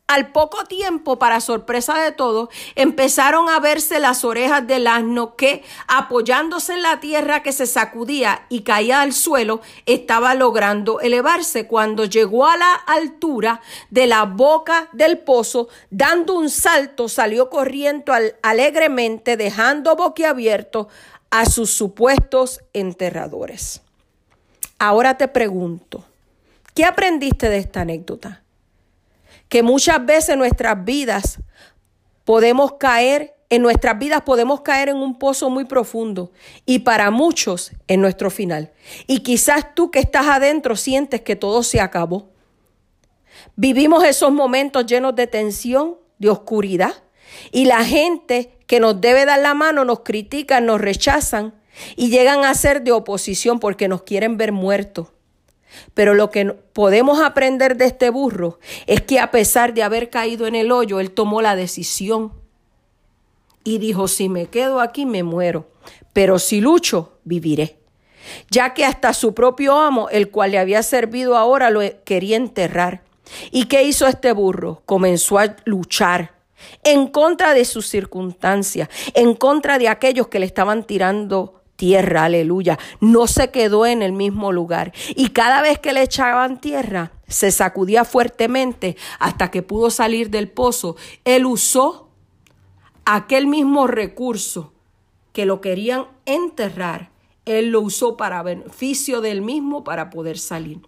Al 0.09 0.31
poco 0.31 0.63
tiempo, 0.63 1.19
para 1.19 1.41
sorpresa 1.41 1.99
de 1.99 2.13
todos, 2.13 2.47
empezaron 2.75 3.49
a 3.49 3.59
verse 3.59 3.99
las 3.99 4.23
orejas 4.23 4.65
del 4.65 4.87
asno 4.87 5.35
que, 5.35 5.65
apoyándose 5.89 6.75
en 6.75 6.81
la 6.81 7.01
tierra 7.01 7.43
que 7.43 7.51
se 7.51 7.67
sacudía 7.67 8.45
y 8.47 8.61
caía 8.61 9.01
al 9.01 9.11
suelo, 9.11 9.59
estaba 9.85 10.33
logrando 10.33 11.01
elevarse. 11.01 11.67
Cuando 11.67 12.05
llegó 12.05 12.45
a 12.45 12.55
la 12.55 12.73
altura 12.73 13.59
de 13.89 14.07
la 14.07 14.23
boca 14.23 14.87
del 14.93 15.17
pozo, 15.17 15.67
dando 15.89 16.35
un 16.35 16.49
salto, 16.49 17.09
salió 17.09 17.49
corriendo 17.49 18.13
alegremente, 18.41 19.35
dejando 19.35 19.97
boquiabierto 19.97 20.87
a 21.31 21.45
sus 21.45 21.71
supuestos 21.71 22.61
enterradores. 22.71 23.81
Ahora 24.79 25.17
te 25.17 25.27
pregunto, 25.27 26.05
¿qué 26.73 26.85
aprendiste 26.85 27.49
de 27.49 27.57
esta 27.57 27.81
anécdota? 27.81 28.46
Que 29.49 29.63
muchas 29.63 30.05
veces 30.05 30.29
en 30.29 30.39
nuestras 30.39 30.83
vidas 30.83 31.39
podemos 32.25 32.73
caer, 32.73 33.35
en 33.49 33.61
nuestras 33.61 33.97
vidas 33.97 34.21
podemos 34.21 34.61
caer 34.61 34.89
en 34.89 34.97
un 34.97 35.17
pozo 35.17 35.49
muy 35.49 35.65
profundo 35.65 36.31
y 36.65 36.79
para 36.79 37.11
muchos 37.11 37.71
en 37.87 38.01
nuestro 38.01 38.29
final. 38.29 38.71
Y 39.07 39.19
quizás 39.19 39.73
tú 39.73 39.91
que 39.91 39.99
estás 39.99 40.27
adentro 40.27 40.75
sientes 40.75 41.21
que 41.21 41.35
todo 41.35 41.63
se 41.63 41.79
acabó. 41.79 42.29
Vivimos 43.55 44.03
esos 44.03 44.31
momentos 44.31 44.85
llenos 44.85 45.15
de 45.15 45.27
tensión, 45.27 45.97
de 46.19 46.29
oscuridad 46.29 46.93
y 47.51 47.65
la 47.65 47.83
gente 47.85 48.57
que 48.67 48.79
nos 48.79 48.99
debe 48.99 49.25
dar 49.25 49.39
la 49.39 49.53
mano 49.53 49.85
nos 49.85 50.01
critican, 50.01 50.65
nos 50.65 50.81
rechazan 50.81 51.53
y 51.95 52.09
llegan 52.09 52.43
a 52.43 52.53
ser 52.53 52.81
de 52.81 52.91
oposición 52.91 53.59
porque 53.59 53.87
nos 53.87 54.03
quieren 54.03 54.37
ver 54.37 54.51
muertos. 54.51 55.07
Pero 55.93 56.13
lo 56.13 56.29
que 56.29 56.45
podemos 56.45 57.19
aprender 57.21 57.77
de 57.77 57.85
este 57.85 58.09
burro 58.09 58.59
es 58.85 59.01
que 59.01 59.19
a 59.19 59.31
pesar 59.31 59.73
de 59.73 59.83
haber 59.83 60.09
caído 60.09 60.47
en 60.47 60.55
el 60.55 60.71
hoyo, 60.71 60.99
él 60.99 61.11
tomó 61.11 61.41
la 61.41 61.55
decisión 61.55 62.33
y 63.63 63.79
dijo, 63.79 64.07
si 64.07 64.29
me 64.29 64.45
quedo 64.45 64.79
aquí 64.79 65.05
me 65.05 65.23
muero, 65.23 65.67
pero 66.13 66.39
si 66.39 66.61
lucho, 66.61 67.19
viviré. 67.23 67.77
Ya 68.49 68.73
que 68.73 68.85
hasta 68.85 69.13
su 69.13 69.33
propio 69.33 69.79
amo, 69.79 70.09
el 70.09 70.29
cual 70.31 70.51
le 70.51 70.59
había 70.59 70.83
servido 70.83 71.37
ahora, 71.37 71.69
lo 71.69 71.81
quería 72.03 72.37
enterrar. 72.37 73.03
¿Y 73.51 73.65
qué 73.65 73.83
hizo 73.83 74.07
este 74.07 74.31
burro? 74.31 74.81
Comenzó 74.85 75.39
a 75.39 75.55
luchar 75.65 76.37
en 76.83 77.07
contra 77.07 77.53
de 77.53 77.65
sus 77.65 77.87
circunstancias, 77.87 78.89
en 79.13 79.33
contra 79.35 79.77
de 79.77 79.89
aquellos 79.89 80.27
que 80.27 80.39
le 80.39 80.45
estaban 80.45 80.83
tirando 80.83 81.61
tierra, 81.77 82.25
aleluya. 82.25 82.77
No 82.99 83.27
se 83.27 83.49
quedó 83.51 83.85
en 83.85 84.01
el 84.01 84.11
mismo 84.11 84.51
lugar. 84.51 84.91
Y 85.15 85.29
cada 85.29 85.61
vez 85.61 85.79
que 85.79 85.93
le 85.93 86.01
echaban 86.01 86.59
tierra, 86.59 87.13
se 87.27 87.51
sacudía 87.51 88.03
fuertemente 88.03 88.97
hasta 89.19 89.49
que 89.49 89.61
pudo 89.61 89.89
salir 89.89 90.29
del 90.29 90.49
pozo. 90.49 90.97
Él 91.23 91.45
usó 91.45 92.09
aquel 93.05 93.47
mismo 93.47 93.87
recurso 93.87 94.73
que 95.31 95.45
lo 95.45 95.61
querían 95.61 96.07
enterrar. 96.25 97.11
Él 97.45 97.69
lo 97.69 97.79
usó 97.79 98.17
para 98.17 98.43
beneficio 98.43 99.21
del 99.21 99.41
mismo 99.41 99.85
para 99.85 100.09
poder 100.09 100.37
salir. 100.37 100.81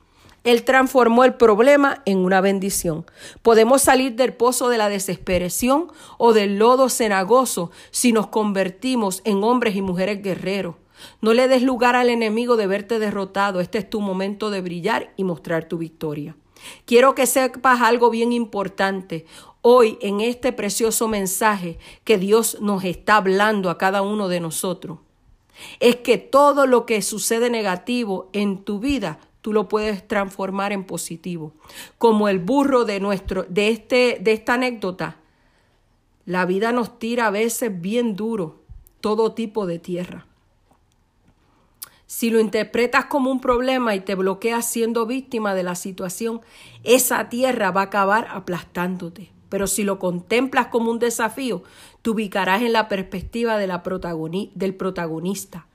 Él 0.49 0.63
transformó 0.63 1.25
el 1.25 1.35
problema 1.35 2.01
en 2.05 2.17
una 2.17 2.41
bendición. 2.41 3.05
Podemos 3.43 3.83
salir 3.83 4.15
del 4.15 4.33
pozo 4.33 4.67
de 4.69 4.79
la 4.79 4.89
desesperación 4.89 5.91
o 6.17 6.33
del 6.33 6.57
lodo 6.57 6.89
cenagoso 6.89 7.69
si 7.91 8.13
nos 8.13 8.25
convertimos 8.27 9.21
en 9.25 9.43
hombres 9.43 9.75
y 9.75 9.83
mujeres 9.83 10.23
guerreros. 10.23 10.73
No 11.21 11.35
le 11.35 11.47
des 11.47 11.61
lugar 11.61 11.95
al 11.95 12.09
enemigo 12.09 12.57
de 12.57 12.65
verte 12.65 12.97
derrotado. 12.97 13.61
Este 13.61 13.77
es 13.77 13.87
tu 13.87 14.01
momento 14.01 14.49
de 14.49 14.61
brillar 14.61 15.13
y 15.17 15.23
mostrar 15.23 15.67
tu 15.67 15.77
victoria. 15.77 16.35
Quiero 16.85 17.13
que 17.13 17.27
sepas 17.27 17.81
algo 17.81 18.09
bien 18.09 18.33
importante 18.33 19.27
hoy 19.61 19.99
en 20.01 20.19
este 20.19 20.51
precioso 20.51 21.07
mensaje 21.07 21.77
que 22.03 22.17
Dios 22.17 22.57
nos 22.59 22.83
está 22.85 23.17
hablando 23.17 23.69
a 23.69 23.77
cada 23.77 24.01
uno 24.01 24.27
de 24.27 24.39
nosotros. 24.39 24.97
Es 25.79 25.97
que 25.97 26.17
todo 26.17 26.65
lo 26.65 26.87
que 26.87 27.03
sucede 27.03 27.51
negativo 27.51 28.29
en 28.33 28.63
tu 28.63 28.79
vida 28.79 29.19
tú 29.41 29.53
lo 29.53 29.67
puedes 29.67 30.07
transformar 30.07 30.71
en 30.71 30.83
positivo. 30.83 31.53
Como 31.97 32.29
el 32.29 32.39
burro 32.39 32.85
de 32.85 32.99
nuestro 32.99 33.43
de 33.43 33.69
este 33.69 34.19
de 34.21 34.33
esta 34.33 34.55
anécdota. 34.55 35.17
La 36.25 36.45
vida 36.45 36.71
nos 36.71 36.99
tira 36.99 37.27
a 37.27 37.31
veces 37.31 37.81
bien 37.81 38.15
duro 38.15 38.61
todo 39.01 39.33
tipo 39.33 39.65
de 39.65 39.79
tierra. 39.79 40.27
Si 42.05 42.29
lo 42.29 42.39
interpretas 42.39 43.05
como 43.05 43.31
un 43.31 43.39
problema 43.39 43.95
y 43.95 43.99
te 43.99 44.15
bloqueas 44.15 44.69
siendo 44.69 45.05
víctima 45.05 45.53
de 45.53 45.63
la 45.63 45.75
situación, 45.75 46.41
esa 46.83 47.29
tierra 47.29 47.71
va 47.71 47.81
a 47.81 47.85
acabar 47.85 48.27
aplastándote. 48.31 49.31
Pero 49.47 49.67
si 49.67 49.83
lo 49.83 49.99
contemplas 49.99 50.67
como 50.67 50.91
un 50.91 50.99
desafío, 50.99 51.63
te 52.01 52.09
ubicarás 52.11 52.61
en 52.61 52.73
la 52.73 52.87
perspectiva 52.87 53.57
de 53.57 53.67
la 53.67 53.83
del 53.83 54.75
protagonista 54.75 55.68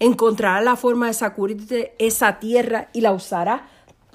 encontrará 0.00 0.60
la 0.60 0.76
forma 0.76 1.06
de 1.06 1.14
sacudirte 1.14 1.94
esa 1.98 2.40
tierra 2.40 2.88
y 2.92 3.02
la 3.02 3.12
usará 3.12 3.68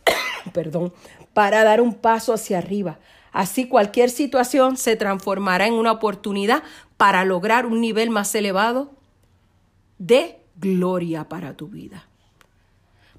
perdón, 0.53 0.93
para 1.33 1.63
dar 1.63 1.81
un 1.81 1.93
paso 1.93 2.33
hacia 2.33 2.57
arriba. 2.57 2.99
Así 3.31 3.67
cualquier 3.67 4.09
situación 4.09 4.77
se 4.77 4.95
transformará 4.95 5.67
en 5.67 5.73
una 5.73 5.91
oportunidad 5.91 6.63
para 6.97 7.25
lograr 7.25 7.65
un 7.65 7.81
nivel 7.81 8.09
más 8.09 8.33
elevado 8.35 8.91
de 9.97 10.39
gloria 10.55 11.27
para 11.27 11.55
tu 11.55 11.67
vida. 11.67 12.07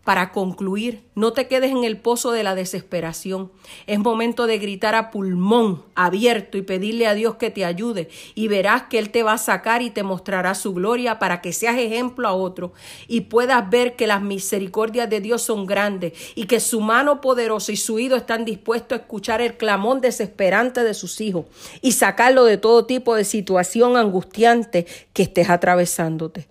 Para 0.06 0.30
concluir, 0.30 1.02
no 1.16 1.32
te 1.32 1.48
quedes 1.48 1.72
en 1.72 1.82
el 1.82 1.96
pozo 1.96 2.30
de 2.30 2.44
la 2.44 2.54
desesperación. 2.54 3.50
Es 3.88 3.98
momento 3.98 4.46
de 4.46 4.58
gritar 4.58 4.94
a 4.94 5.10
pulmón 5.10 5.82
abierto 5.96 6.56
y 6.56 6.62
pedirle 6.62 7.08
a 7.08 7.14
Dios 7.14 7.34
que 7.34 7.50
te 7.50 7.64
ayude 7.64 8.08
y 8.36 8.46
verás 8.46 8.84
que 8.84 9.00
Él 9.00 9.10
te 9.10 9.24
va 9.24 9.32
a 9.32 9.38
sacar 9.38 9.82
y 9.82 9.90
te 9.90 10.04
mostrará 10.04 10.54
su 10.54 10.74
gloria 10.74 11.18
para 11.18 11.40
que 11.40 11.52
seas 11.52 11.76
ejemplo 11.76 12.28
a 12.28 12.34
otro 12.34 12.72
y 13.08 13.22
puedas 13.22 13.68
ver 13.68 13.96
que 13.96 14.06
las 14.06 14.22
misericordias 14.22 15.10
de 15.10 15.20
Dios 15.20 15.42
son 15.42 15.66
grandes 15.66 16.12
y 16.36 16.44
que 16.44 16.60
su 16.60 16.80
mano 16.80 17.20
poderosa 17.20 17.72
y 17.72 17.76
su 17.76 17.96
oído 17.96 18.16
están 18.16 18.44
dispuestos 18.44 18.96
a 18.96 19.02
escuchar 19.02 19.40
el 19.40 19.56
clamón 19.56 20.00
desesperante 20.00 20.84
de 20.84 20.94
sus 20.94 21.20
hijos 21.20 21.46
y 21.82 21.90
sacarlo 21.90 22.44
de 22.44 22.58
todo 22.58 22.86
tipo 22.86 23.16
de 23.16 23.24
situación 23.24 23.96
angustiante 23.96 24.86
que 25.12 25.24
estés 25.24 25.50
atravesándote, 25.50 26.46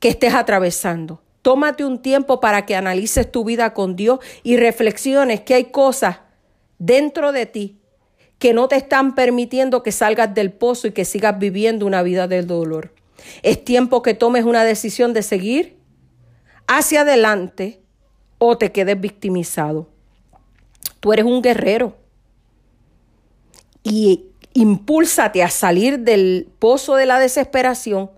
que 0.00 0.08
estés 0.08 0.34
atravesando. 0.34 1.20
Tómate 1.44 1.84
un 1.84 1.98
tiempo 1.98 2.40
para 2.40 2.64
que 2.64 2.74
analices 2.74 3.30
tu 3.30 3.44
vida 3.44 3.74
con 3.74 3.96
Dios 3.96 4.18
y 4.44 4.56
reflexiones 4.56 5.42
que 5.42 5.52
hay 5.52 5.64
cosas 5.66 6.20
dentro 6.78 7.32
de 7.32 7.44
ti 7.44 7.76
que 8.38 8.54
no 8.54 8.66
te 8.66 8.76
están 8.76 9.14
permitiendo 9.14 9.82
que 9.82 9.92
salgas 9.92 10.32
del 10.32 10.52
pozo 10.52 10.86
y 10.86 10.92
que 10.92 11.04
sigas 11.04 11.38
viviendo 11.38 11.84
una 11.84 12.02
vida 12.02 12.28
del 12.28 12.46
dolor. 12.46 12.94
Es 13.42 13.62
tiempo 13.62 14.00
que 14.00 14.14
tomes 14.14 14.46
una 14.46 14.64
decisión 14.64 15.12
de 15.12 15.22
seguir 15.22 15.76
hacia 16.66 17.02
adelante 17.02 17.82
o 18.38 18.56
te 18.56 18.72
quedes 18.72 18.98
victimizado. 18.98 19.90
Tú 21.00 21.12
eres 21.12 21.26
un 21.26 21.42
guerrero 21.42 21.94
y 23.82 24.30
impúlsate 24.54 25.42
a 25.42 25.50
salir 25.50 25.98
del 25.98 26.48
pozo 26.58 26.96
de 26.96 27.04
la 27.04 27.18
desesperación 27.18 28.10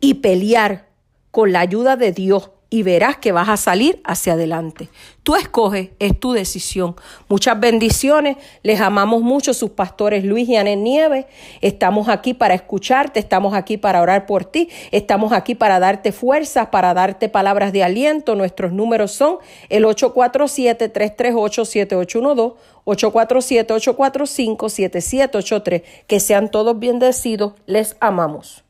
y 0.00 0.14
pelear 0.14 0.88
con 1.30 1.52
la 1.52 1.60
ayuda 1.60 1.94
de 1.94 2.10
Dios 2.10 2.50
y 2.74 2.82
verás 2.82 3.16
que 3.18 3.30
vas 3.30 3.48
a 3.48 3.56
salir 3.56 4.00
hacia 4.02 4.32
adelante. 4.32 4.88
Tú 5.22 5.36
escoges, 5.36 5.90
es 6.00 6.18
tu 6.18 6.32
decisión. 6.32 6.96
Muchas 7.28 7.60
bendiciones, 7.60 8.36
les 8.64 8.80
amamos 8.80 9.22
mucho 9.22 9.54
sus 9.54 9.70
pastores 9.70 10.24
Luis 10.24 10.48
y 10.48 10.56
Anet 10.56 10.80
Nieves. 10.80 11.26
Estamos 11.60 12.08
aquí 12.08 12.34
para 12.34 12.54
escucharte, 12.54 13.20
estamos 13.20 13.54
aquí 13.54 13.76
para 13.76 14.02
orar 14.02 14.26
por 14.26 14.44
ti, 14.44 14.70
estamos 14.90 15.32
aquí 15.32 15.54
para 15.54 15.78
darte 15.78 16.10
fuerzas, 16.10 16.66
para 16.70 16.94
darte 16.94 17.28
palabras 17.28 17.72
de 17.72 17.84
aliento. 17.84 18.34
Nuestros 18.34 18.72
números 18.72 19.12
son 19.12 19.38
el 19.68 19.84
847-338-7812, 19.84 22.54
847-845-7783. 22.86 25.84
Que 26.08 26.18
sean 26.18 26.50
todos 26.50 26.76
bendecidos, 26.76 27.52
les 27.66 27.96
amamos. 28.00 28.63